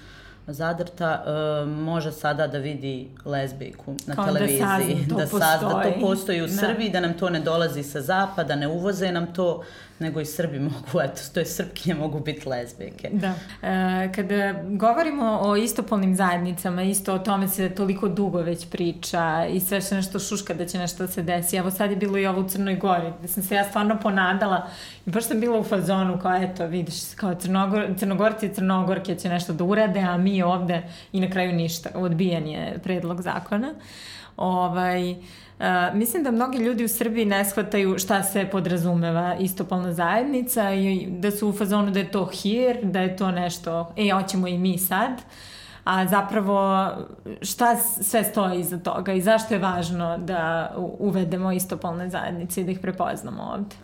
zadrta, 0.46 1.24
uh, 1.24 1.68
može 1.68 2.12
sada 2.12 2.46
da 2.46 2.58
vidi 2.58 3.10
lezbijku 3.24 3.94
na 4.06 4.14
Kao 4.14 4.24
da 4.26 4.32
televiziji. 4.32 4.60
Da, 4.60 4.66
sazna, 4.66 5.08
to, 5.08 5.38
da 5.38 5.46
sazna, 5.46 5.82
to 5.82 6.00
postoji 6.00 6.42
u 6.42 6.46
da. 6.46 6.52
Srbiji, 6.52 6.90
da 6.90 7.00
nam 7.00 7.18
to 7.18 7.30
ne 7.30 7.40
dolazi 7.40 7.82
sa 7.82 8.00
zapada, 8.00 8.56
ne 8.56 8.68
uvoze 8.68 9.12
nam 9.12 9.34
to, 9.34 9.62
nego 10.00 10.20
i 10.20 10.26
Srbi 10.26 10.58
mogu, 10.70 11.00
eto, 11.04 11.20
to 11.34 11.40
je 11.40 11.46
Srpkinje 11.46 11.94
mogu 11.94 12.20
biti 12.20 12.48
lezbijke. 12.48 13.10
Da. 13.12 13.34
E, 13.62 14.12
kada 14.12 14.62
govorimo 14.68 15.38
o 15.42 15.56
istopolnim 15.56 16.16
zajednicama, 16.16 16.82
isto 16.82 17.14
o 17.14 17.18
tome 17.18 17.48
se 17.48 17.70
toliko 17.70 18.08
dugo 18.08 18.38
već 18.38 18.66
priča 18.66 19.46
i 19.50 19.60
sve 19.60 19.80
što 19.80 19.94
nešto 19.94 20.18
šuška 20.18 20.54
da 20.54 20.66
će 20.66 20.78
nešto 20.78 21.06
da 21.06 21.12
se 21.12 21.22
desi. 21.22 21.56
Evo 21.56 21.70
sad 21.70 21.90
je 21.90 21.96
bilo 21.96 22.18
i 22.18 22.26
ovo 22.26 22.40
u 22.40 22.48
Crnoj 22.48 22.76
Gori, 22.76 23.12
da 23.22 23.28
sam 23.28 23.42
se 23.42 23.54
ja 23.54 23.64
stvarno 23.64 23.98
ponadala 24.02 24.68
i 25.06 25.10
baš 25.10 25.24
sam 25.24 25.40
bila 25.40 25.58
u 25.58 25.64
fazonu 25.64 26.18
kao 26.18 26.36
eto, 26.36 26.66
vidiš, 26.66 27.14
kao 27.16 27.34
Crnogor, 27.34 27.86
Crnogorci 27.98 28.46
i 28.46 28.54
Crnogorke 28.54 29.14
će 29.14 29.28
nešto 29.28 29.52
da 29.52 29.64
urade, 29.64 30.00
a 30.00 30.16
mi 30.16 30.42
ovde 30.42 30.82
i 31.12 31.20
na 31.20 31.30
kraju 31.30 31.52
ništa. 31.52 31.90
Odbijen 31.94 32.46
je 32.46 32.78
predlog 32.82 33.22
zakona. 33.22 33.74
Ovaj, 34.40 35.16
Uh, 35.60 35.66
mislim 35.94 36.22
da 36.22 36.30
mnogi 36.30 36.58
ljudi 36.58 36.84
u 36.84 36.88
Srbiji 36.88 37.24
ne 37.24 37.44
shvataju 37.44 37.98
šta 37.98 38.22
se 38.22 38.48
podrazumeva 38.52 39.36
istopolna 39.38 39.92
zajednica 39.92 40.72
i 40.72 41.06
da 41.10 41.30
su 41.30 41.48
u 41.48 41.52
fazonu 41.52 41.90
da 41.90 41.98
je 41.98 42.10
to 42.10 42.24
hir, 42.24 42.78
da 42.82 43.00
je 43.00 43.16
to 43.16 43.30
nešto, 43.30 43.92
e, 43.96 44.10
hoćemo 44.10 44.48
i 44.48 44.58
mi 44.58 44.78
sad, 44.78 45.10
a 45.84 46.06
zapravo 46.06 46.90
šta 47.42 47.76
sve 47.76 48.24
stoji 48.24 48.60
iza 48.60 48.78
toga 48.78 49.12
i 49.12 49.20
zašto 49.20 49.54
je 49.54 49.60
važno 49.60 50.18
da 50.18 50.72
uvedemo 50.98 51.52
istopolne 51.52 52.08
zajednice 52.08 52.60
i 52.60 52.64
da 52.64 52.70
ih 52.70 52.78
prepoznamo 52.78 53.42
ovde? 53.42 53.76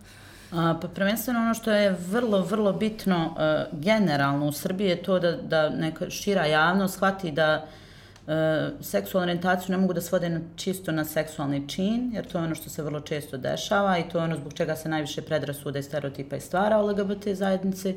A, 0.52 0.74
pa 0.82 0.88
prvenstveno 0.88 1.40
ono 1.40 1.54
što 1.54 1.72
je 1.72 1.96
vrlo, 2.10 2.42
vrlo 2.42 2.72
bitno 2.72 3.26
uh, 3.26 3.78
generalno 3.80 4.46
u 4.46 4.52
Srbiji 4.52 4.88
je 4.88 5.02
to 5.02 5.18
da, 5.18 5.32
da 5.32 5.68
neka 5.68 6.10
šira 6.10 6.46
javnost 6.46 6.94
shvati 6.94 7.30
da 7.30 7.62
uh, 7.64 7.85
seksualnu 8.80 9.22
orijentaciju 9.22 9.72
ne 9.72 9.76
mogu 9.76 9.92
da 9.92 10.00
svode 10.00 10.28
na, 10.28 10.40
čisto 10.56 10.92
na 10.92 11.04
seksualni 11.04 11.68
čin, 11.68 12.10
jer 12.14 12.26
to 12.26 12.38
je 12.38 12.44
ono 12.44 12.54
što 12.54 12.70
se 12.70 12.82
vrlo 12.82 13.00
često 13.00 13.36
dešava 13.36 13.98
i 13.98 14.08
to 14.08 14.18
je 14.18 14.24
ono 14.24 14.36
zbog 14.36 14.52
čega 14.52 14.76
se 14.76 14.88
najviše 14.88 15.22
predrasude 15.22 15.78
i 15.78 15.82
stereotipa 15.82 16.36
i 16.36 16.40
stvara 16.40 16.78
o 16.78 16.86
LGBT 16.86 17.28
zajednici. 17.28 17.96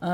Uh, 0.00 0.08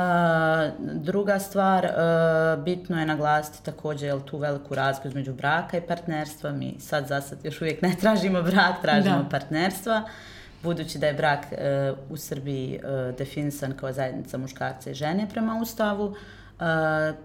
druga 0.79 1.38
stvar, 1.38 1.85
uh, 1.85 2.64
bitno 2.64 3.01
je 3.01 3.07
naglasiti 3.07 3.64
također 3.64 4.07
jel, 4.07 4.20
tu 4.20 4.38
veliku 4.38 4.74
razliku 4.74 5.09
između 5.09 5.33
braka 5.33 5.79
i 5.79 5.81
partnerstva. 5.81 6.53
Mi 6.53 6.77
sad 6.81 7.07
za 7.07 7.20
sad 7.20 7.44
još 7.44 7.61
uvijek 7.61 7.83
ne 7.83 7.96
tražimo 8.01 8.42
brak, 8.42 8.83
tražimo 8.83 9.22
da. 9.22 9.29
partnerstva. 9.29 10.03
Budući 10.62 10.98
da 10.98 11.07
je 11.07 11.14
brak 11.14 11.46
uh, 11.53 11.98
u 12.11 12.16
Srbiji 12.16 12.81
uh, 12.83 13.16
definisan 13.16 13.77
kao 13.77 13.92
zajednica 13.92 14.38
muškarca 14.38 14.90
i 14.90 14.94
žene 14.94 15.27
prema 15.31 15.59
Ustavu, 15.62 16.05
uh, 16.05 16.16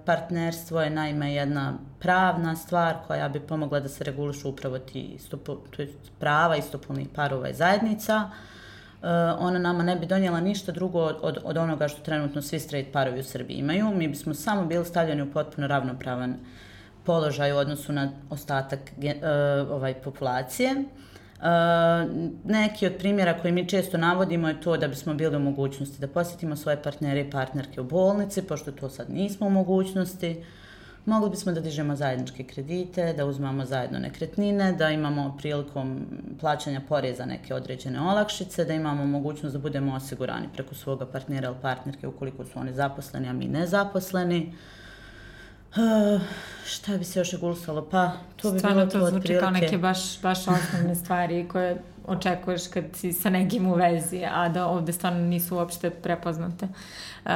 partnerstvo 0.05 0.81
je 0.81 0.89
naime 0.89 1.33
jedna 1.33 1.73
pravna 1.99 2.55
stvar 2.55 2.95
koja 3.07 3.29
bi 3.29 3.39
pomogla 3.39 3.79
da 3.79 3.89
se 3.89 4.03
regulišu 4.03 4.49
upravo 4.49 4.79
ti 4.79 5.01
istopo, 5.01 5.57
prava 6.19 6.55
istopolnih 6.55 7.07
parova 7.15 7.49
i 7.49 7.53
zajednica. 7.53 8.29
Uh, 9.03 9.09
ona 9.39 9.59
nama 9.59 9.83
ne 9.83 9.95
bi 9.95 10.05
donijela 10.05 10.39
ništa 10.39 10.71
drugo 10.71 10.99
od, 10.99 11.37
od 11.43 11.57
onoga 11.57 11.87
što 11.87 12.01
trenutno 12.01 12.41
svi 12.41 12.59
straight 12.59 12.93
parovi 12.93 13.19
u 13.19 13.23
Srbiji 13.23 13.57
imaju. 13.57 13.91
Mi 13.95 14.07
bismo 14.07 14.33
samo 14.33 14.65
bili 14.65 14.85
stavljeni 14.85 15.21
u 15.21 15.31
potpuno 15.31 15.67
ravnopravan 15.67 16.35
položaj 17.05 17.53
u 17.53 17.57
odnosu 17.57 17.93
na 17.93 18.11
ostatak 18.29 18.79
uh, 18.97 19.71
ovaj 19.71 19.93
populacije. 19.93 20.83
Neki 22.43 22.87
od 22.87 22.93
primjera 22.97 23.39
koji 23.41 23.53
mi 23.53 23.69
često 23.69 23.97
navodimo 23.97 24.47
je 24.47 24.61
to 24.61 24.77
da 24.77 24.87
bismo 24.87 25.13
bili 25.13 25.35
u 25.35 25.39
mogućnosti 25.39 26.01
da 26.01 26.07
posjetimo 26.07 26.55
svoje 26.55 26.83
partnere 26.83 27.21
i 27.21 27.29
partnerke 27.29 27.81
u 27.81 27.83
bolnici, 27.83 28.41
pošto 28.41 28.71
to 28.71 28.89
sad 28.89 29.09
nismo 29.09 29.47
u 29.47 29.49
mogućnosti. 29.49 30.43
Mogli 31.05 31.29
bismo 31.29 31.51
da 31.51 31.61
dižemo 31.61 31.95
zajedničke 31.95 32.43
kredite, 32.43 33.13
da 33.13 33.25
uzmamo 33.25 33.65
zajedno 33.65 33.99
nekretnine, 33.99 34.71
da 34.73 34.89
imamo 34.89 35.35
prilikom 35.37 36.05
plaćanja 36.39 36.81
poreza 36.89 37.25
neke 37.25 37.53
određene 37.53 38.01
olakšice, 38.01 38.65
da 38.65 38.73
imamo 38.73 39.05
mogućnost 39.05 39.53
da 39.53 39.59
budemo 39.59 39.95
osigurani 39.95 40.47
preko 40.53 40.75
svoga 40.75 41.05
partnera 41.05 41.47
ili 41.47 41.57
partnerke 41.61 42.07
ukoliko 42.07 42.45
su 42.45 42.59
oni 42.59 42.73
zaposleni, 42.73 43.27
a 43.27 43.33
mi 43.33 43.45
nezaposleni. 43.47 44.53
Uh, 45.75 46.21
šta 46.65 46.97
bi 46.97 47.03
se 47.03 47.19
još 47.19 47.31
regulisalo? 47.31 47.87
Pa, 47.91 48.11
to 48.35 48.51
bi 48.51 48.59
Stvarno 48.59 48.79
bilo 48.79 48.91
to, 48.91 48.99
to 48.99 49.05
zvuči 49.05 49.17
otprilike. 49.17 49.39
kao 49.39 49.51
neke 49.51 49.77
baš, 49.77 50.21
baš 50.21 50.39
osnovne 50.39 50.95
stvari 50.95 51.47
koje 51.47 51.81
očekuješ 52.07 52.67
kad 52.67 52.83
si 52.93 53.13
sa 53.13 53.29
nekim 53.29 53.67
u 53.67 53.73
vezi, 53.73 54.25
a 54.33 54.49
da 54.49 54.67
ovde 54.67 54.93
stvarno 54.93 55.19
nisu 55.19 55.55
uopšte 55.55 55.89
prepoznate. 55.89 56.67
Uh, 57.25 57.31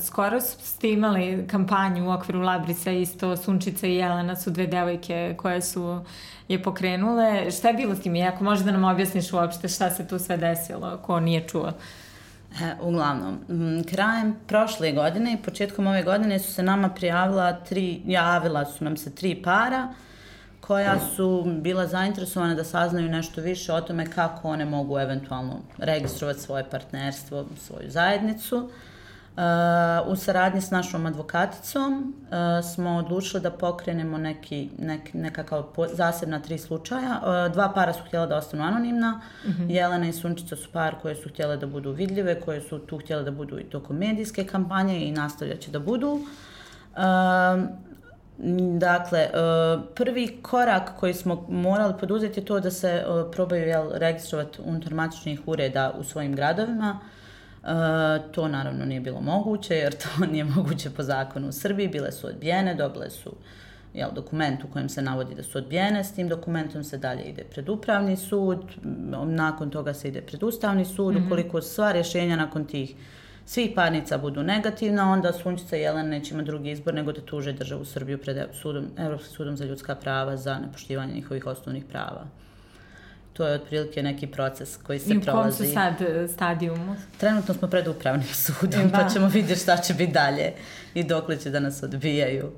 skoro 0.00 0.40
ste 0.40 0.90
imali 0.92 1.46
kampanju 1.50 2.08
u 2.08 2.12
okviru 2.12 2.40
Labrisa, 2.40 2.90
isto 2.90 3.36
Sunčica 3.36 3.86
i 3.86 3.94
Jelena 3.94 4.36
su 4.36 4.50
dve 4.50 4.66
devojke 4.66 5.34
koje 5.38 5.62
su 5.62 6.04
je 6.48 6.62
pokrenule. 6.62 7.50
Šta 7.50 7.68
je 7.68 7.74
bilo 7.74 7.94
s 7.94 8.00
tim? 8.00 8.14
Ako 8.26 8.44
možeš 8.44 8.64
da 8.64 8.72
nam 8.72 8.84
objasniš 8.84 9.32
uopšte 9.32 9.68
šta 9.68 9.90
se 9.90 10.08
tu 10.08 10.18
sve 10.18 10.36
desilo, 10.36 10.98
ko 11.02 11.20
nije 11.20 11.48
čuo. 11.48 11.68
E, 11.68 11.72
uglavnom, 12.80 13.38
krajem 13.90 14.36
prošle 14.46 14.92
godine 14.92 15.32
i 15.32 15.42
početkom 15.42 15.86
ove 15.86 16.02
godine 16.02 16.38
su 16.38 16.52
se 16.52 16.62
nama 16.62 16.88
prijavila 16.88 17.52
tri, 17.52 18.02
javila 18.06 18.64
su 18.64 18.84
nam 18.84 18.96
se 18.96 19.14
tri 19.14 19.42
para 19.42 19.88
koja 20.60 21.00
su 21.16 21.44
bila 21.62 21.86
zainteresovane 21.86 22.54
da 22.54 22.64
saznaju 22.64 23.08
nešto 23.08 23.40
više 23.40 23.72
o 23.72 23.80
tome 23.80 24.06
kako 24.06 24.48
one 24.48 24.64
mogu 24.64 24.98
eventualno 24.98 25.60
registrovati 25.78 26.40
svoje 26.40 26.70
partnerstvo, 26.70 27.44
svoju 27.66 27.90
zajednicu. 27.90 28.56
Uh, 28.56 28.70
u 30.06 30.16
saradnji 30.16 30.60
s 30.60 30.70
našom 30.70 31.06
advokaticom 31.06 32.14
uh, 32.22 32.68
smo 32.74 32.90
odlučili 32.90 33.42
da 33.42 33.50
pokrenemo 33.50 34.18
neki, 34.18 34.70
nek, 34.78 35.14
nekakav 35.14 35.62
po, 35.62 35.86
zasebna 35.86 36.40
tri 36.40 36.58
slučaja. 36.58 37.20
Uh, 37.22 37.52
dva 37.52 37.72
para 37.74 37.92
su 37.92 38.00
htjela 38.06 38.26
da 38.26 38.36
ostanu 38.36 38.64
anonimna. 38.64 39.20
Mm 39.44 39.48
-hmm. 39.48 39.70
Jelena 39.70 40.08
i 40.08 40.12
Sunčica 40.12 40.56
su 40.56 40.72
par 40.72 40.94
koje 41.02 41.14
su 41.14 41.28
htjele 41.28 41.56
da 41.56 41.66
budu 41.66 41.90
vidljive, 41.90 42.40
koje 42.40 42.60
su 42.60 42.78
tu 42.78 42.98
htjele 42.98 43.22
da 43.22 43.30
budu 43.30 43.58
i 43.58 43.64
tokom 43.64 43.96
medijske 43.96 44.44
kampanje 44.44 45.04
i 45.04 45.12
nastavljaće 45.12 45.70
da 45.70 45.78
budu. 45.78 46.12
Uh, 46.12 46.22
Dakle, 48.78 49.18
e, 49.18 49.30
prvi 49.94 50.38
korak 50.42 50.90
koji 50.96 51.14
smo 51.14 51.46
morali 51.48 51.94
poduzeti 52.00 52.40
je 52.40 52.44
to 52.44 52.60
da 52.60 52.70
se 52.70 52.88
e, 52.88 53.04
probaju 53.32 53.66
jel, 53.66 53.90
registrovati 53.92 54.58
unutar 54.64 54.94
matičnih 54.94 55.40
ureda 55.46 55.94
u 55.98 56.04
svojim 56.04 56.34
gradovima. 56.36 56.98
E, 57.64 58.32
to 58.32 58.48
naravno 58.48 58.84
nije 58.84 59.00
bilo 59.00 59.20
moguće 59.20 59.74
jer 59.74 59.94
to 59.94 60.26
nije 60.32 60.44
moguće 60.44 60.90
po 60.90 61.02
zakonu 61.02 61.48
u 61.48 61.52
Srbiji. 61.52 61.88
Bile 61.88 62.12
su 62.12 62.26
odbijene, 62.26 62.74
dobile 62.74 63.10
su 63.10 63.32
jel, 63.94 64.10
dokument 64.14 64.64
u 64.64 64.68
kojem 64.72 64.88
se 64.88 65.02
navodi 65.02 65.34
da 65.34 65.42
su 65.42 65.58
odbijene. 65.58 66.04
S 66.04 66.12
tim 66.12 66.28
dokumentom 66.28 66.84
se 66.84 66.98
dalje 66.98 67.22
ide 67.22 67.44
pred 67.44 67.68
upravni 67.68 68.16
sud, 68.16 68.58
nakon 69.24 69.70
toga 69.70 69.94
se 69.94 70.08
ide 70.08 70.20
pred 70.20 70.42
ustavni 70.42 70.84
sud. 70.84 71.14
Mm 71.14 71.18
-hmm. 71.18 71.26
Ukoliko 71.26 71.62
sva 71.62 71.92
rješenja 71.92 72.36
nakon 72.36 72.64
tih 72.64 72.94
svih 73.48 73.70
parnica 73.74 74.18
budu 74.18 74.42
negativna, 74.42 75.12
onda 75.12 75.32
Sunčica 75.32 75.76
i 75.76 75.80
Jelena 75.80 76.08
neće 76.08 76.34
imati 76.34 76.46
drugi 76.46 76.70
izbor 76.70 76.94
nego 76.94 77.12
da 77.12 77.20
tuže 77.20 77.52
državu 77.52 77.84
Srbiju 77.84 78.18
pred 78.18 78.36
sudom, 78.52 78.86
Evropskim 78.98 79.32
sudom 79.32 79.56
za 79.56 79.64
ljudska 79.64 79.94
prava 79.94 80.36
za 80.36 80.58
nepoštivanje 80.58 81.14
njihovih 81.14 81.46
osnovnih 81.46 81.84
prava. 81.84 82.26
To 83.38 83.46
je 83.46 83.54
otprilike 83.54 84.02
neki 84.02 84.26
proces 84.26 84.76
koji 84.76 84.98
se 84.98 85.20
prolazi. 85.20 85.26
I 85.26 85.30
u 85.30 85.42
kom 85.42 85.52
su 85.52 85.74
sad 85.74 86.02
e, 86.02 86.28
stadijumu? 86.28 86.96
Trenutno 87.18 87.54
smo 87.54 87.68
pred 87.68 87.88
upravnim 87.88 88.28
sudom, 88.44 88.88
da. 88.88 88.98
pa 88.98 89.08
ćemo 89.08 89.28
vidjeti 89.28 89.60
šta 89.60 89.76
će 89.76 89.94
biti 89.94 90.12
dalje 90.12 90.52
i 90.94 91.04
dokle 91.04 91.36
će 91.36 91.50
da 91.50 91.60
nas 91.60 91.82
odbijaju. 91.82 92.50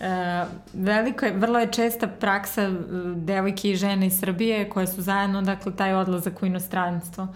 E, 0.00 0.44
veliko 0.72 1.26
je, 1.26 1.32
vrlo 1.32 1.58
je 1.58 1.72
česta 1.72 2.06
praksa 2.08 2.62
e, 2.62 2.70
devojke 3.16 3.70
i 3.70 3.76
žene 3.76 4.06
iz 4.06 4.20
Srbije 4.20 4.70
koje 4.70 4.86
su 4.86 5.02
zajedno, 5.02 5.42
dakle, 5.42 5.76
taj 5.76 5.94
odlazak 5.94 6.42
u 6.42 6.46
inostranstvo. 6.46 7.28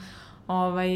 Ovaj, 0.48 0.90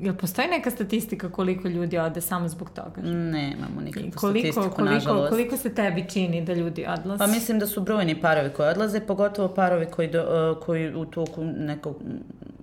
jel 0.00 0.14
postoji 0.20 0.48
neka 0.48 0.70
statistika 0.70 1.30
koliko 1.30 1.68
ljudi 1.68 1.98
ode 1.98 2.20
samo 2.20 2.48
zbog 2.48 2.70
toga? 2.70 3.02
Ne, 3.02 3.52
imamo 3.58 3.80
nikakvu 3.80 4.10
koliko, 4.14 4.38
statistiku, 4.38 4.76
koliko, 4.76 4.94
nažalost. 4.94 5.30
Koliko 5.30 5.56
se 5.56 5.74
tebi 5.74 6.04
čini 6.08 6.44
da 6.44 6.54
ljudi 6.54 6.86
odlaze? 6.88 7.18
Pa 7.18 7.26
mislim 7.26 7.58
da 7.58 7.66
su 7.66 7.80
brojni 7.80 8.20
parovi 8.20 8.50
koji 8.50 8.68
odlaze, 8.68 9.00
pogotovo 9.00 9.48
parovi 9.48 9.86
koji, 9.86 10.08
do, 10.08 10.52
uh, 10.52 10.64
koji 10.64 10.94
u 10.94 11.04
toku 11.04 11.44
nekog 11.44 11.96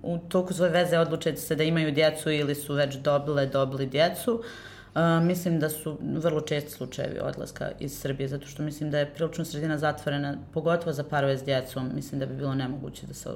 u 0.02 0.18
toku 0.18 0.54
svoje 0.54 0.70
veze 0.70 0.98
odluče 0.98 1.36
se 1.36 1.56
da 1.56 1.64
imaju 1.64 1.92
djecu 1.92 2.30
ili 2.30 2.54
su 2.54 2.74
već 2.74 2.94
dobile, 2.96 3.46
dobili 3.46 3.86
djecu. 3.86 4.42
Uh, 4.94 5.26
mislim 5.26 5.60
da 5.60 5.68
su 5.68 5.98
vrlo 6.16 6.40
česti 6.40 6.70
slučajevi 6.70 7.18
odlaska 7.20 7.70
iz 7.80 7.98
Srbije, 7.98 8.28
zato 8.28 8.46
što 8.46 8.62
mislim 8.62 8.90
da 8.90 8.98
je 8.98 9.14
prilično 9.14 9.44
sredina 9.44 9.78
zatvorena, 9.78 10.36
pogotovo 10.52 10.92
za 10.92 11.04
parove 11.04 11.38
s 11.38 11.44
djecom. 11.44 11.90
Mislim 11.94 12.20
da 12.20 12.26
bi 12.26 12.34
bilo 12.34 12.54
nemoguće 12.54 13.06
da 13.06 13.14
se 13.14 13.30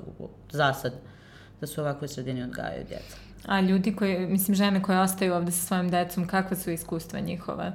za 0.51 0.73
sad 0.73 0.93
uh, 0.93 1.16
da 1.61 1.67
su 1.67 1.81
u 1.81 1.85
ovakvoj 1.85 2.09
sredini 2.09 2.43
odgajaju 2.43 2.85
djeca. 2.89 3.17
A 3.47 3.61
ljudi 3.61 3.97
koji, 3.97 4.27
mislim, 4.27 4.55
žene 4.55 4.83
koje 4.83 5.01
ostaju 5.01 5.35
ovde 5.35 5.53
sa 5.53 5.67
svojim 5.67 5.91
decom, 5.91 6.27
kakva 6.27 6.57
su 6.57 6.71
iskustva 6.71 7.21
njihova 7.21 7.73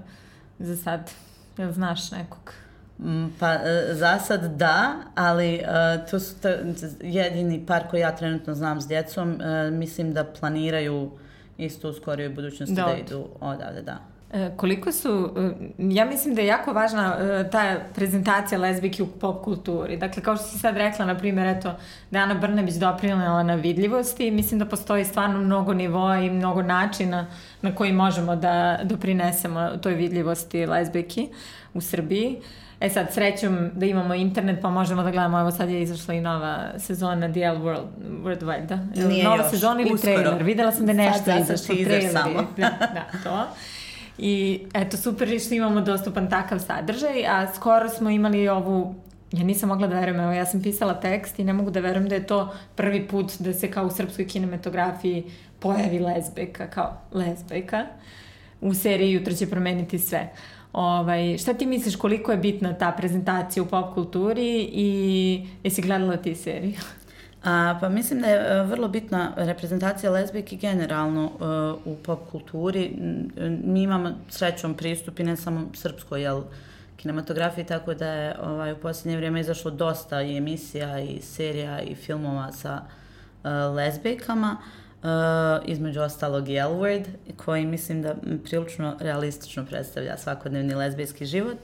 za 0.60 0.76
sad? 0.78 1.12
Jel 1.58 1.72
znaš 1.72 2.12
nekog? 2.12 2.54
Mm, 3.00 3.28
pa 3.40 3.54
e, 3.54 3.88
za 3.92 4.20
sad 4.20 4.58
da, 4.58 4.94
ali 5.16 5.56
uh, 5.56 6.10
to 6.10 6.20
su 6.20 6.42
to, 6.42 6.50
jedini 7.02 7.66
par 7.66 7.84
koji 7.90 8.02
ja 8.02 8.16
trenutno 8.16 8.56
znam 8.56 8.82
s 8.82 8.88
djecom, 8.88 9.32
uh, 9.32 9.74
mislim 9.74 10.14
da 10.14 10.24
planiraju 10.24 11.12
isto 11.58 11.90
u 11.90 11.94
skorijoj 11.94 12.30
budućnosti 12.30 12.76
da, 12.76 12.84
da 12.84 12.98
idu 12.98 13.28
odavde, 13.40 13.82
da. 13.82 13.98
E, 14.34 14.52
koliko 14.58 14.92
su, 14.92 15.34
e, 15.38 15.52
ja 15.78 16.06
mislim 16.06 16.36
da 16.36 16.42
je 16.42 16.48
jako 16.48 16.74
važna 16.74 17.18
e, 17.20 17.50
ta 17.50 17.76
prezentacija 17.96 18.60
lezbike 18.60 19.04
u 19.04 19.08
pop 19.08 19.44
kulturi. 19.44 19.98
Dakle, 19.98 20.24
kao 20.24 20.36
što 20.36 20.46
si 20.46 20.60
sad 20.60 20.78
rekla, 20.78 21.06
na 21.06 21.18
primjer, 21.18 21.48
eto, 21.48 21.74
da 22.12 22.18
je 22.18 22.24
Ana 22.24 22.34
Brnebić 22.34 22.76
doprinela 22.76 23.44
na 23.44 23.56
vidljivosti, 23.56 24.32
mislim 24.32 24.60
da 24.60 24.66
postoji 24.66 25.06
stvarno 25.06 25.40
mnogo 25.40 25.74
nivoa 25.74 26.18
i 26.18 26.30
mnogo 26.30 26.62
načina 26.62 27.28
na 27.62 27.76
koji 27.76 27.94
možemo 27.94 28.36
da 28.36 28.80
doprinesemo 28.84 29.70
toj 29.82 29.94
vidljivosti 29.94 30.66
lezbiki 30.66 31.30
u 31.74 31.82
Srbiji. 31.82 32.42
E 32.80 32.90
sad, 32.90 33.14
srećom 33.14 33.70
da 33.74 33.86
imamo 33.86 34.14
internet 34.14 34.62
pa 34.62 34.70
možemo 34.70 35.04
da 35.04 35.12
gledamo, 35.12 35.40
evo 35.40 35.52
sad 35.52 35.70
je 35.70 35.82
izašla 35.82 36.14
i 36.14 36.22
nova 36.22 36.70
sezona 36.78 37.28
DL 37.28 37.40
World, 37.40 37.88
Worldwide, 38.24 38.66
da? 38.66 38.76
Nije 39.08 39.24
nova 39.24 39.38
još, 39.38 39.50
sezona 39.50 39.82
ili 39.82 39.94
uskoro. 39.94 40.14
trailer? 40.14 40.44
Videla 40.44 40.72
sam 40.72 40.86
da 40.86 40.92
je 40.92 40.98
nešto 40.98 41.32
izašlo. 41.40 41.76
Trailer 41.76 42.12
samo. 42.12 42.48
Da, 42.58 42.70
da, 42.80 43.20
to. 43.24 43.48
I 44.18 44.60
eto, 44.74 44.98
super 44.98 45.30
je 45.30 45.40
što 45.40 45.54
imamo 45.54 45.82
dostupan 45.82 46.30
takav 46.30 46.60
sadržaj, 46.60 47.26
a 47.28 47.54
skoro 47.54 47.90
smo 47.90 48.10
imali 48.10 48.48
ovu 48.48 48.96
Ja 49.32 49.44
nisam 49.44 49.70
mogla 49.70 49.88
da 49.88 50.00
verujem, 50.00 50.20
evo 50.20 50.32
ja 50.32 50.46
sam 50.46 50.62
pisala 50.62 50.94
tekst 50.94 51.40
i 51.40 51.44
ne 51.44 51.54
mogu 51.54 51.72
da 51.72 51.80
verujem 51.80 52.10
da 52.10 52.16
je 52.16 52.28
to 52.28 52.54
prvi 52.76 53.08
put 53.08 53.32
da 53.40 53.54
se 53.54 53.72
kao 53.72 53.86
u 53.86 53.92
srpskoj 53.92 54.28
kinematografiji 54.28 55.24
pojavi 55.60 56.00
lezbejka, 56.00 56.68
kao 56.68 56.98
lezbejka. 57.12 57.86
U 58.62 58.74
seriji 58.74 59.12
Jutro 59.12 59.34
će 59.34 59.50
promeniti 59.50 60.00
sve. 60.00 60.30
Ovaj, 60.74 61.38
šta 61.38 61.54
ti 61.54 61.66
misliš 61.66 61.96
koliko 61.96 62.32
je 62.32 62.38
bitna 62.38 62.74
ta 62.74 62.92
prezentacija 62.92 63.64
u 63.64 63.66
pop 63.66 63.94
kulturi 63.94 64.70
i 64.74 65.48
jesi 65.64 65.82
gledala 65.82 66.18
ti 66.18 66.36
seriju? 66.36 66.80
A, 67.44 67.78
pa 67.82 67.90
mislim 67.90 68.22
da 68.22 68.28
je 68.28 68.60
e, 68.60 68.64
vrlo 68.64 68.88
bitna 68.88 69.34
reprezentacija 69.38 70.12
lezbijki 70.12 70.58
generalno 70.58 71.26
uh, 71.26 71.94
u 71.94 71.98
pop 72.04 72.20
kulturi. 72.32 72.96
Mi 73.64 73.84
imamo 73.84 74.12
srećom 74.30 74.74
pristup 74.74 75.20
i 75.20 75.24
ne 75.24 75.38
samo 75.38 75.70
srpskoj 75.74 76.22
jel, 76.22 76.42
kinematografiji, 76.98 77.66
tako 77.66 77.94
da 77.94 78.08
je 78.08 78.36
ovaj, 78.44 78.72
u 78.72 78.78
posljednje 78.78 79.18
vrijeme 79.18 79.40
izašlo 79.40 79.72
dosta 79.72 80.22
i 80.22 80.38
emisija 80.38 81.00
i 81.00 81.22
serija 81.22 81.82
i 81.82 81.96
filmova 81.96 82.52
sa 82.52 82.82
uh, 82.82 83.76
lezbijkama. 83.76 84.58
između 85.66 86.02
ostalog 86.02 86.50
i 86.50 86.54
L-Word, 86.54 87.06
koji 87.38 87.66
mislim 87.66 88.02
da 88.02 88.16
prilično 88.44 88.98
realistično 89.00 89.66
predstavlja 89.66 90.18
svakodnevni 90.18 90.74
lezbijski 90.74 91.26
život. 91.26 91.58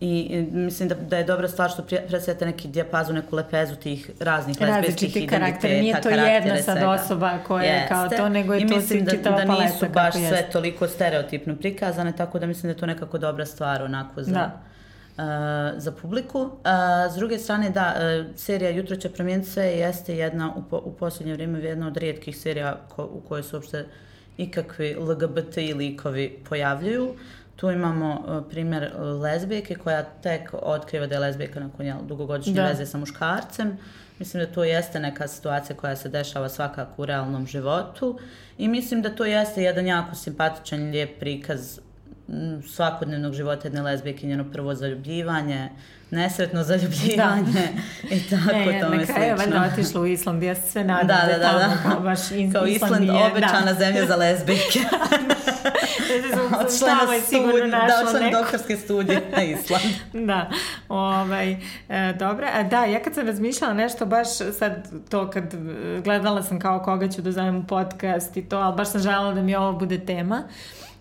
I 0.00 0.46
mislim 0.52 0.88
da, 0.88 0.94
da 0.94 1.16
je 1.16 1.24
dobra 1.24 1.48
stvar 1.48 1.70
što 1.70 1.82
predstavljate 1.82 2.46
neki 2.46 2.68
dijapazon, 2.68 3.14
neku 3.14 3.36
lepezu 3.36 3.76
tih 3.76 4.10
raznih 4.20 4.60
lezbijskih 4.60 5.16
identiteta. 5.16 5.38
karakter. 5.38 5.70
Nije 5.70 6.00
to 6.00 6.08
jedna 6.10 6.62
sad 6.62 6.82
osoba 6.82 7.38
koja 7.46 7.64
je 7.64 7.88
kao 7.88 8.08
to, 8.08 8.28
nego 8.28 8.54
je 8.54 8.60
I 8.60 8.68
to 8.68 8.80
si 8.80 9.00
da, 9.00 9.30
da 9.30 9.44
nisu 9.44 9.86
baš 9.94 10.12
sve 10.12 10.22
jest. 10.22 10.52
toliko 10.52 10.88
stereotipno 10.88 11.56
prikazane, 11.56 12.12
tako 12.16 12.38
da 12.38 12.46
mislim 12.46 12.62
da 12.62 12.68
je 12.68 12.80
to 12.80 12.86
nekako 12.86 13.18
dobra 13.18 13.46
stvar 13.46 13.82
onako 13.82 14.22
za... 14.22 14.32
Da. 14.32 14.60
Uh, 15.10 15.26
za 15.76 15.92
publiku. 15.92 16.38
Uh, 16.38 16.50
s 17.12 17.14
druge 17.14 17.38
strane, 17.38 17.70
da, 17.70 17.94
uh, 17.96 18.36
serija 18.36 18.70
Jutro 18.70 18.96
će 18.96 19.08
promijeniti 19.08 19.50
sve 19.50 19.64
jeste 19.64 20.16
jedna 20.16 20.54
u, 20.56 20.62
po, 20.70 20.76
u 20.84 20.92
posljednje 20.92 21.32
vrijeme 21.32 21.58
jedna 21.58 21.86
od 21.86 21.96
rijetkih 21.96 22.36
serija 22.36 22.80
ko, 22.88 23.04
u 23.04 23.20
kojoj 23.28 23.42
se 23.42 23.56
uopšte 23.56 23.86
ikakvi 24.36 24.94
LGBT 24.94 25.56
likovi 25.56 26.38
pojavljuju. 26.48 27.04
Uh, 27.04 27.16
Tu 27.60 27.70
imamo 27.70 28.24
uh, 28.26 28.44
primjer 28.50 28.90
lezbijke 29.22 29.74
koja 29.74 30.02
tek 30.02 30.50
otkriva 30.52 31.06
da 31.06 31.14
je 31.14 31.20
lezbijka 31.20 31.60
nakon 31.60 31.86
jel, 31.86 31.98
dugogodišnje 32.02 32.54
da. 32.54 32.66
veze 32.66 32.86
sa 32.86 32.98
muškarcem. 32.98 33.78
Mislim 34.18 34.44
da 34.44 34.52
to 34.52 34.64
jeste 34.64 35.00
neka 35.00 35.28
situacija 35.28 35.76
koja 35.76 35.96
se 35.96 36.08
dešava 36.08 36.48
svakako 36.48 37.02
u 37.02 37.06
realnom 37.06 37.46
životu 37.46 38.18
i 38.58 38.68
mislim 38.68 39.02
da 39.02 39.14
to 39.14 39.24
jeste 39.24 39.62
jedan 39.62 39.86
jako 39.86 40.14
simpatičan, 40.14 40.90
lijep 40.90 41.18
prikaz 41.18 41.78
svakodnevnog 42.66 43.34
života 43.34 43.68
jedne 43.68 43.82
lezbijke, 43.82 44.26
njeno 44.26 44.44
prvo 44.52 44.74
zaljubljivanje, 44.74 45.68
nesretno 46.10 46.62
zaljubljivanje 46.62 47.52
da. 47.52 48.14
i 48.14 48.20
tako 48.30 48.56
ne, 48.56 48.80
tome 48.80 49.06
slično. 49.06 49.14
Ne, 49.14 49.28
na 49.30 49.36
kraju 49.36 49.64
je 49.64 49.72
otišla 49.72 50.00
u 50.00 50.06
Island, 50.06 50.42
ja 50.42 50.54
se 50.54 50.70
sve 50.70 50.84
nadam 50.84 51.06
da, 51.06 51.32
da, 51.32 51.38
da, 51.38 51.52
da, 51.52 51.58
da. 51.58 51.90
Kao 51.90 52.00
baš 52.00 52.20
Island, 52.20 52.52
kao 52.52 52.66
Island 52.66 53.00
nije, 53.00 53.26
obećana 53.26 53.72
da. 53.72 53.74
zemlja 53.74 54.06
za 54.06 54.16
lezbijke. 54.16 54.80
odšla 56.60 56.88
na 56.88 57.20
studij, 57.26 57.70
da, 57.70 58.02
odšla 58.04 58.20
na 58.20 58.30
doktorske 58.30 58.76
studije 58.76 59.30
na 59.36 59.42
Island. 59.42 59.84
da, 60.28 60.50
ovaj, 60.88 61.52
e, 61.88 62.12
dobro. 62.18 62.46
A 62.54 62.62
da, 62.62 62.84
ja 62.84 63.02
kad 63.02 63.14
sam 63.14 63.26
razmišljala 63.26 63.74
nešto, 63.74 64.06
baš 64.06 64.28
sad 64.58 64.88
to 65.10 65.30
kad 65.30 65.44
gledala 66.04 66.42
sam 66.42 66.60
kao 66.60 66.82
koga 66.82 67.08
ću 67.08 67.22
da 67.22 67.32
zovem 67.32 67.56
u 67.56 67.66
podcast 67.66 68.36
i 68.36 68.42
to, 68.42 68.56
ali 68.56 68.76
baš 68.76 68.90
sam 68.90 69.00
želela 69.00 69.34
da 69.34 69.42
mi 69.42 69.56
ovo 69.56 69.72
bude 69.72 69.98
tema. 69.98 70.42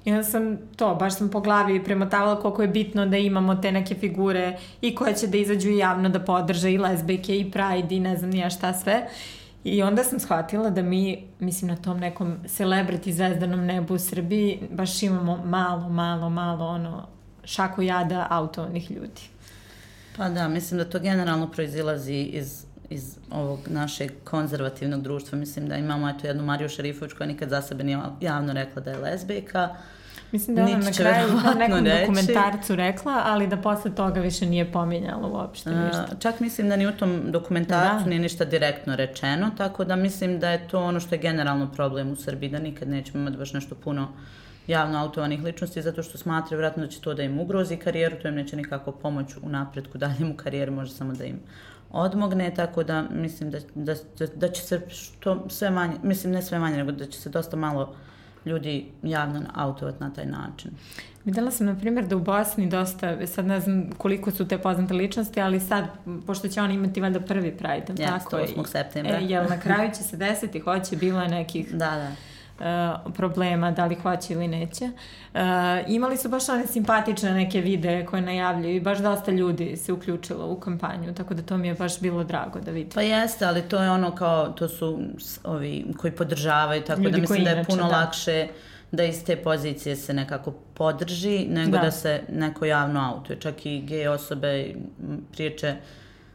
I 0.06 0.12
onda 0.12 0.24
sam 0.24 0.58
to, 0.76 0.96
baš 0.96 1.18
sam 1.18 1.30
po 1.30 1.40
glavi 1.42 1.84
premotavala 1.84 2.42
koliko 2.42 2.62
je 2.62 2.68
bitno 2.68 3.06
da 3.06 3.18
imamo 3.18 3.56
te 3.56 3.72
neke 3.72 3.96
figure 3.96 4.58
i 4.82 4.96
koje 4.96 5.16
će 5.16 5.28
da 5.28 5.38
izađu 5.38 5.70
javno 5.70 6.10
da 6.10 6.20
podrže 6.20 6.72
i 6.72 6.78
lesbijke 6.78 7.40
i 7.40 7.52
pride 7.52 7.96
i 7.96 8.00
ne 8.00 8.18
znam 8.18 8.30
nija 8.30 8.50
šta 8.50 8.74
sve. 8.74 9.08
I 9.64 9.82
onda 9.84 10.04
sam 10.04 10.20
shvatila 10.20 10.70
da 10.70 10.82
mi, 10.82 11.24
mislim 11.40 11.72
na 11.72 11.78
tom 11.78 12.00
nekom 12.00 12.38
celebrity 12.46 13.12
zvezdanom 13.12 13.66
nebu 13.66 13.94
u 13.94 14.00
Srbiji, 14.00 14.60
baš 14.72 15.04
imamo 15.04 15.38
malo, 15.46 15.90
malo, 15.90 16.30
malo 16.30 16.66
ono 16.66 17.08
šako 17.44 17.82
jada 17.82 18.28
autonih 18.30 18.92
ljudi. 18.92 19.22
Pa 20.18 20.30
da, 20.30 20.48
mislim 20.48 20.78
da 20.78 20.90
to 20.90 21.00
generalno 21.00 21.52
proizilazi 21.52 22.14
iz 22.14 22.66
iz 22.90 23.18
ovog 23.32 23.60
našeg 23.68 24.12
konzervativnog 24.24 25.02
društva. 25.02 25.38
Mislim 25.38 25.70
da 25.70 25.76
imamo 25.76 26.10
eto 26.10 26.28
jednu 26.28 26.44
Mariju 26.44 26.70
Šerifović 26.70 27.14
koja 27.14 27.28
nikad 27.28 27.50
za 27.50 27.62
sebe 27.62 27.84
nije 27.84 28.00
javno 28.22 28.54
rekla 28.54 28.82
da 28.82 28.92
je 28.92 28.98
lezbijka. 28.98 29.76
Mislim 30.32 30.56
da 30.56 30.64
ona 30.64 30.78
na 30.78 30.92
kraju 30.92 31.28
na 31.46 31.54
nekom 31.54 31.86
reći. 31.86 32.00
dokumentarcu 32.00 32.76
rekla, 32.76 33.22
ali 33.26 33.48
da 33.48 33.58
posle 33.58 33.96
toga 33.96 34.22
više 34.22 34.46
nije 34.46 34.72
pominjala 34.72 35.28
uopšte 35.28 35.70
ništa. 35.70 36.08
Uh, 36.12 36.20
čak 36.20 36.40
mislim 36.40 36.70
da 36.70 36.76
ni 36.76 36.88
u 36.88 36.92
tom 36.92 37.32
dokumentarcu 37.32 38.04
da. 38.04 38.10
nije 38.10 38.20
ništa 38.20 38.46
direktno 38.46 38.96
rečeno, 38.96 39.52
tako 39.58 39.86
da 39.86 39.96
mislim 39.96 40.40
da 40.40 40.50
je 40.50 40.68
to 40.68 40.84
ono 40.84 41.00
što 41.00 41.16
je 41.16 41.20
generalno 41.20 41.72
problem 41.72 42.12
u 42.12 42.16
Srbiji, 42.16 42.50
da 42.50 42.60
nikad 42.60 42.88
nećemo 42.88 43.22
imati 43.22 43.38
baš 43.38 43.54
nešto 43.54 43.76
puno 43.76 44.08
javno 44.68 45.00
autovanih 45.00 45.44
ličnosti 45.44 45.82
zato 45.82 46.04
što 46.04 46.18
smatraju 46.18 46.60
vratno 46.60 46.84
da 46.84 46.90
će 46.90 47.02
to 47.02 47.14
da 47.14 47.24
im 47.24 47.40
ugrozi 47.40 47.78
karijeru, 47.78 48.16
to 48.22 48.28
im 48.28 48.36
neće 48.36 48.56
nikako 48.56 48.92
pomoć 48.92 49.36
u 49.42 49.50
napretku 49.50 49.98
daljem 49.98 50.32
u 50.32 50.38
karijeri, 50.38 50.72
može 50.72 50.94
samo 50.94 51.14
da 51.14 51.26
im 51.26 51.40
odmogne, 51.92 52.54
tako 52.56 52.84
da 52.84 53.02
mislim 53.02 53.52
da, 53.52 53.60
da, 53.76 53.94
da, 54.20 54.26
da 54.36 54.52
će 54.52 54.62
se 54.62 54.82
što 54.90 55.50
sve 55.50 55.70
manje, 55.70 55.94
mislim 56.04 56.34
ne 56.34 56.42
sve 56.42 56.60
manje, 56.60 56.78
nego 56.78 56.92
da 56.92 57.06
će 57.06 57.20
se 57.20 57.30
dosta 57.30 57.58
malo 57.58 57.96
ljudi 58.46 58.86
javno 59.04 59.42
autovat 59.56 60.00
na 60.00 60.14
taj 60.14 60.26
način. 60.26 60.72
Videla 61.26 61.52
sam, 61.52 61.66
na 61.66 61.76
primjer, 61.76 62.08
da 62.08 62.16
u 62.16 62.20
Bosni 62.20 62.70
dosta, 62.70 63.28
sad 63.28 63.46
ne 63.46 63.60
znam 63.60 63.90
koliko 63.98 64.32
su 64.32 64.48
te 64.48 64.58
poznate 64.58 64.94
ličnosti, 64.94 65.42
ali 65.42 65.60
sad, 65.60 65.86
pošto 66.28 66.48
će 66.48 66.62
oni 66.62 66.74
imati 66.74 67.02
valjda 67.02 67.20
prvi 67.20 67.58
Pride, 67.58 67.94
yes, 67.94 68.08
tako? 68.08 68.38
8. 68.38 68.68
septembra. 68.68 69.18
E, 69.18 69.24
jel 69.24 69.46
na 69.50 69.60
kraju 69.60 69.92
će 69.98 70.04
se 70.04 70.18
desiti, 70.18 70.60
hoće, 70.60 70.96
bilo 70.96 71.22
je 71.22 71.28
nekih... 71.28 71.72
da, 71.72 71.78
da 71.78 72.12
problema, 73.14 73.72
da 73.72 73.86
li 73.86 73.96
hoće 73.96 74.34
ili 74.34 74.48
neće. 74.48 74.86
Uh, 74.86 75.40
imali 75.88 76.18
su 76.18 76.30
baš 76.30 76.50
one 76.50 76.68
simpatične 76.68 77.34
neke 77.34 77.62
videe 77.62 78.06
koje 78.06 78.22
najavljaju 78.22 78.76
i 78.76 78.80
baš 78.80 78.98
dosta 78.98 79.32
ljudi 79.32 79.78
se 79.78 79.94
uključilo 79.94 80.48
u 80.48 80.60
kampanju, 80.60 81.14
tako 81.14 81.34
da 81.34 81.42
to 81.42 81.58
mi 81.58 81.68
je 81.68 81.74
baš 81.74 82.00
bilo 82.00 82.24
drago 82.24 82.60
da 82.60 82.72
vidim. 82.72 82.92
Pa 82.94 83.02
jeste, 83.02 83.46
ali 83.46 83.62
to 83.62 83.84
je 83.84 83.92
ono 83.92 84.16
kao, 84.16 84.50
to 84.50 84.68
su 84.68 85.00
ovi 85.44 85.86
koji 85.98 86.12
podržavaju, 86.12 86.82
tako 86.82 87.02
ljudi 87.02 87.12
da 87.12 87.22
mislim 87.22 87.44
da 87.44 87.50
je 87.50 87.64
puno 87.64 87.84
da. 87.84 87.98
lakše 87.98 88.48
da 88.92 89.04
iz 89.04 89.26
te 89.26 89.36
pozicije 89.36 89.96
se 89.96 90.14
nekako 90.14 90.52
podrži, 90.52 91.46
nego 91.50 91.72
da, 91.72 91.84
da 91.84 91.92
se 91.92 92.22
neko 92.30 92.66
javno 92.66 93.14
autuje. 93.14 93.40
Čak 93.40 93.66
i 93.66 93.82
gej 93.82 94.08
osobe 94.08 94.74
priječe 95.32 95.76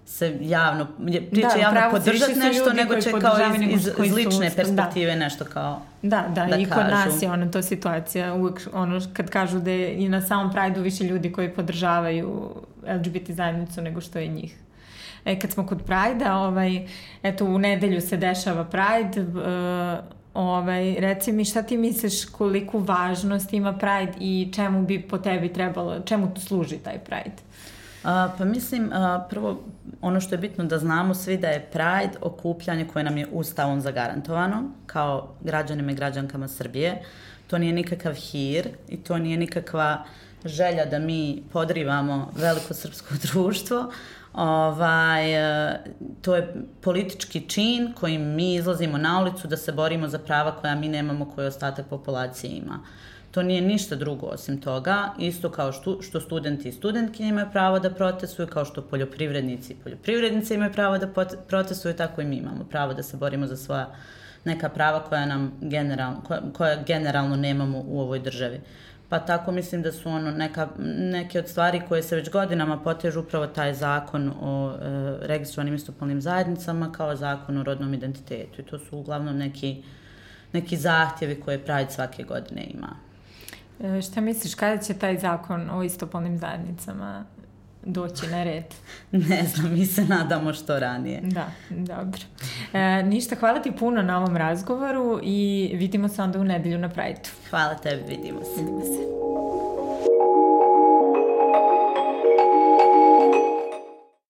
se 0.06 0.38
javno, 0.40 0.86
priče 1.30 1.48
da, 1.54 1.60
javno 1.60 1.80
podržati 1.90 2.34
nešto, 2.34 2.72
nego 2.72 3.00
će 3.00 3.12
kao 3.20 3.36
iz, 3.54 3.86
iz, 3.86 3.90
iz 4.04 4.12
lične 4.14 4.48
da. 4.48 4.54
perspektive 4.56 5.12
da. 5.12 5.18
nešto 5.18 5.44
kao 5.44 5.82
Da, 6.02 6.24
da, 6.34 6.46
da 6.46 6.56
i 6.56 6.64
kod 6.64 6.84
nas 6.90 7.22
je 7.22 7.30
ona 7.30 7.50
to 7.50 7.62
situacija, 7.62 8.34
uvek 8.34 8.60
ono 8.72 9.00
kad 9.12 9.30
kažu 9.30 9.58
da 9.58 9.70
je 9.70 9.94
i 9.94 10.08
na 10.08 10.22
samom 10.22 10.52
Pride-u 10.52 10.82
više 10.82 11.04
ljudi 11.04 11.32
koji 11.32 11.54
podržavaju 11.54 12.50
LGBT 12.96 13.30
zajednicu 13.30 13.82
nego 13.82 14.00
što 14.00 14.18
je 14.18 14.28
njih. 14.28 14.56
E, 15.24 15.38
kad 15.38 15.52
smo 15.52 15.66
kod 15.66 15.78
Pride-a, 15.78 16.36
ovaj, 16.36 16.86
eto, 17.22 17.44
u 17.44 17.58
nedelju 17.58 18.00
se 18.00 18.16
dešava 18.16 18.64
Pride, 18.64 19.20
uh, 19.20 20.04
ovaj, 20.34 20.94
reci 20.98 21.32
mi 21.32 21.44
šta 21.44 21.62
ti 21.62 21.76
misliš 21.76 22.24
koliku 22.24 22.78
važnost 22.78 23.52
ima 23.52 23.72
Pride 23.72 24.12
i 24.20 24.50
čemu 24.54 24.82
bi 24.82 25.02
po 25.02 25.18
tebi 25.18 25.52
trebalo, 25.52 26.00
čemu 26.00 26.32
služi 26.36 26.76
taj 26.78 26.98
Pride? 26.98 27.42
A, 28.04 28.28
pa 28.38 28.44
mislim, 28.44 28.90
a, 28.92 29.26
prvo, 29.30 29.60
ono 30.00 30.20
što 30.20 30.34
je 30.34 30.38
bitno 30.38 30.64
da 30.64 30.78
znamo 30.78 31.14
svi 31.14 31.36
da 31.36 31.48
je 31.48 31.68
Pride 31.72 32.18
okupljanje 32.20 32.86
koje 32.92 33.04
nam 33.04 33.18
je 33.18 33.26
ustavom 33.32 33.80
zagarantovano 33.80 34.62
kao 34.86 35.34
građanima 35.40 35.92
i 35.92 35.94
građankama 35.94 36.48
Srbije. 36.48 37.02
To 37.46 37.58
nije 37.58 37.72
nikakav 37.72 38.14
hir 38.14 38.68
i 38.88 38.96
to 38.96 39.18
nije 39.18 39.36
nikakva 39.36 40.04
želja 40.44 40.84
da 40.84 40.98
mi 40.98 41.42
podrivamo 41.52 42.32
veliko 42.36 42.74
srpsko 42.74 43.14
društvo. 43.32 43.92
Ovaj, 44.32 45.24
to 46.22 46.36
je 46.36 46.54
politički 46.80 47.48
čin 47.48 47.92
kojim 47.92 48.34
mi 48.34 48.54
izlazimo 48.54 48.98
na 48.98 49.20
ulicu 49.20 49.48
da 49.48 49.56
se 49.56 49.72
borimo 49.72 50.08
za 50.08 50.18
prava 50.18 50.56
koja 50.56 50.74
mi 50.74 50.88
nemamo, 50.88 51.30
koje 51.34 51.48
ostatak 51.48 51.86
populacije 51.86 52.56
ima. 52.56 52.80
To 53.34 53.42
nije 53.42 53.60
ništa 53.60 53.96
drugo 53.96 54.26
osim 54.26 54.60
toga, 54.60 55.12
isto 55.18 55.50
kao 55.50 55.72
što, 55.72 56.02
što 56.02 56.20
studenti 56.20 56.68
i 56.68 56.72
studentke 56.72 57.22
imaju 57.22 57.46
pravo 57.52 57.78
da 57.78 57.90
protestuju, 57.90 58.46
kao 58.46 58.64
što 58.64 58.82
poljoprivrednici 58.82 59.72
i 59.72 59.76
poljoprivrednice 59.76 60.54
imaju 60.54 60.72
pravo 60.72 60.98
da 60.98 61.08
protestuju, 61.48 61.94
tako 61.94 62.20
i 62.20 62.24
mi 62.24 62.36
imamo 62.36 62.64
pravo 62.64 62.94
da 62.94 63.02
se 63.02 63.16
borimo 63.16 63.46
za 63.46 63.56
svoja 63.56 63.94
neka 64.44 64.68
prava 64.68 65.00
koja 65.04 65.26
nam 65.26 65.52
generalno, 65.60 66.20
koja, 66.26 66.40
koja 66.52 66.82
generalno 66.82 67.36
nemamo 67.36 67.82
u 67.86 68.00
ovoj 68.00 68.18
državi. 68.18 68.60
Pa 69.08 69.18
tako 69.18 69.52
mislim 69.52 69.82
da 69.82 69.92
su 69.92 70.08
ono 70.08 70.30
neka, 70.30 70.68
neke 70.98 71.38
od 71.38 71.48
stvari 71.48 71.82
koje 71.88 72.02
se 72.02 72.16
već 72.16 72.30
godinama 72.30 72.78
potežu 72.78 73.20
upravo 73.20 73.46
taj 73.46 73.74
zakon 73.74 74.32
o 74.40 74.72
e, 74.72 74.76
registrovanim 75.26 75.74
istopolnim 75.74 76.20
zajednicama 76.20 76.92
kao 76.92 77.16
zakon 77.16 77.58
o 77.58 77.62
rodnom 77.62 77.94
identitetu. 77.94 78.60
I 78.60 78.64
to 78.64 78.78
su 78.78 78.98
uglavnom 78.98 79.36
neki, 79.38 79.82
neki 80.52 80.76
zahtjevi 80.76 81.40
koje 81.40 81.58
Pride 81.58 81.90
svake 81.90 82.22
godine 82.22 82.64
ima. 82.74 83.13
E, 83.80 84.02
šta 84.02 84.20
misliš, 84.20 84.54
kada 84.54 84.82
će 84.82 84.94
taj 84.94 85.18
zakon 85.18 85.70
o 85.70 85.82
istopolnim 85.82 86.38
zajednicama 86.38 87.24
doći 87.84 88.26
na 88.26 88.44
red? 88.44 88.64
Ne 89.30 89.42
znam, 89.54 89.72
mi 89.72 89.86
se 89.86 90.04
nadamo 90.04 90.52
što 90.52 90.78
ranije. 90.78 91.20
Da, 91.20 91.46
dobro. 91.70 92.20
E, 92.72 93.02
ništa, 93.02 93.36
hvala 93.36 93.62
ti 93.62 93.72
puno 93.72 94.02
na 94.02 94.18
ovom 94.18 94.36
razgovoru 94.36 95.20
i 95.22 95.70
vidimo 95.74 96.08
se 96.08 96.22
onda 96.22 96.38
u 96.38 96.44
nedelju 96.44 96.78
na 96.78 96.88
Prajtu. 96.88 97.30
Hvala 97.50 97.74
tebi, 97.74 98.02
vidimo 98.08 98.40
se. 98.44 98.60
Vidimo 98.60 98.80
se. 98.80 99.14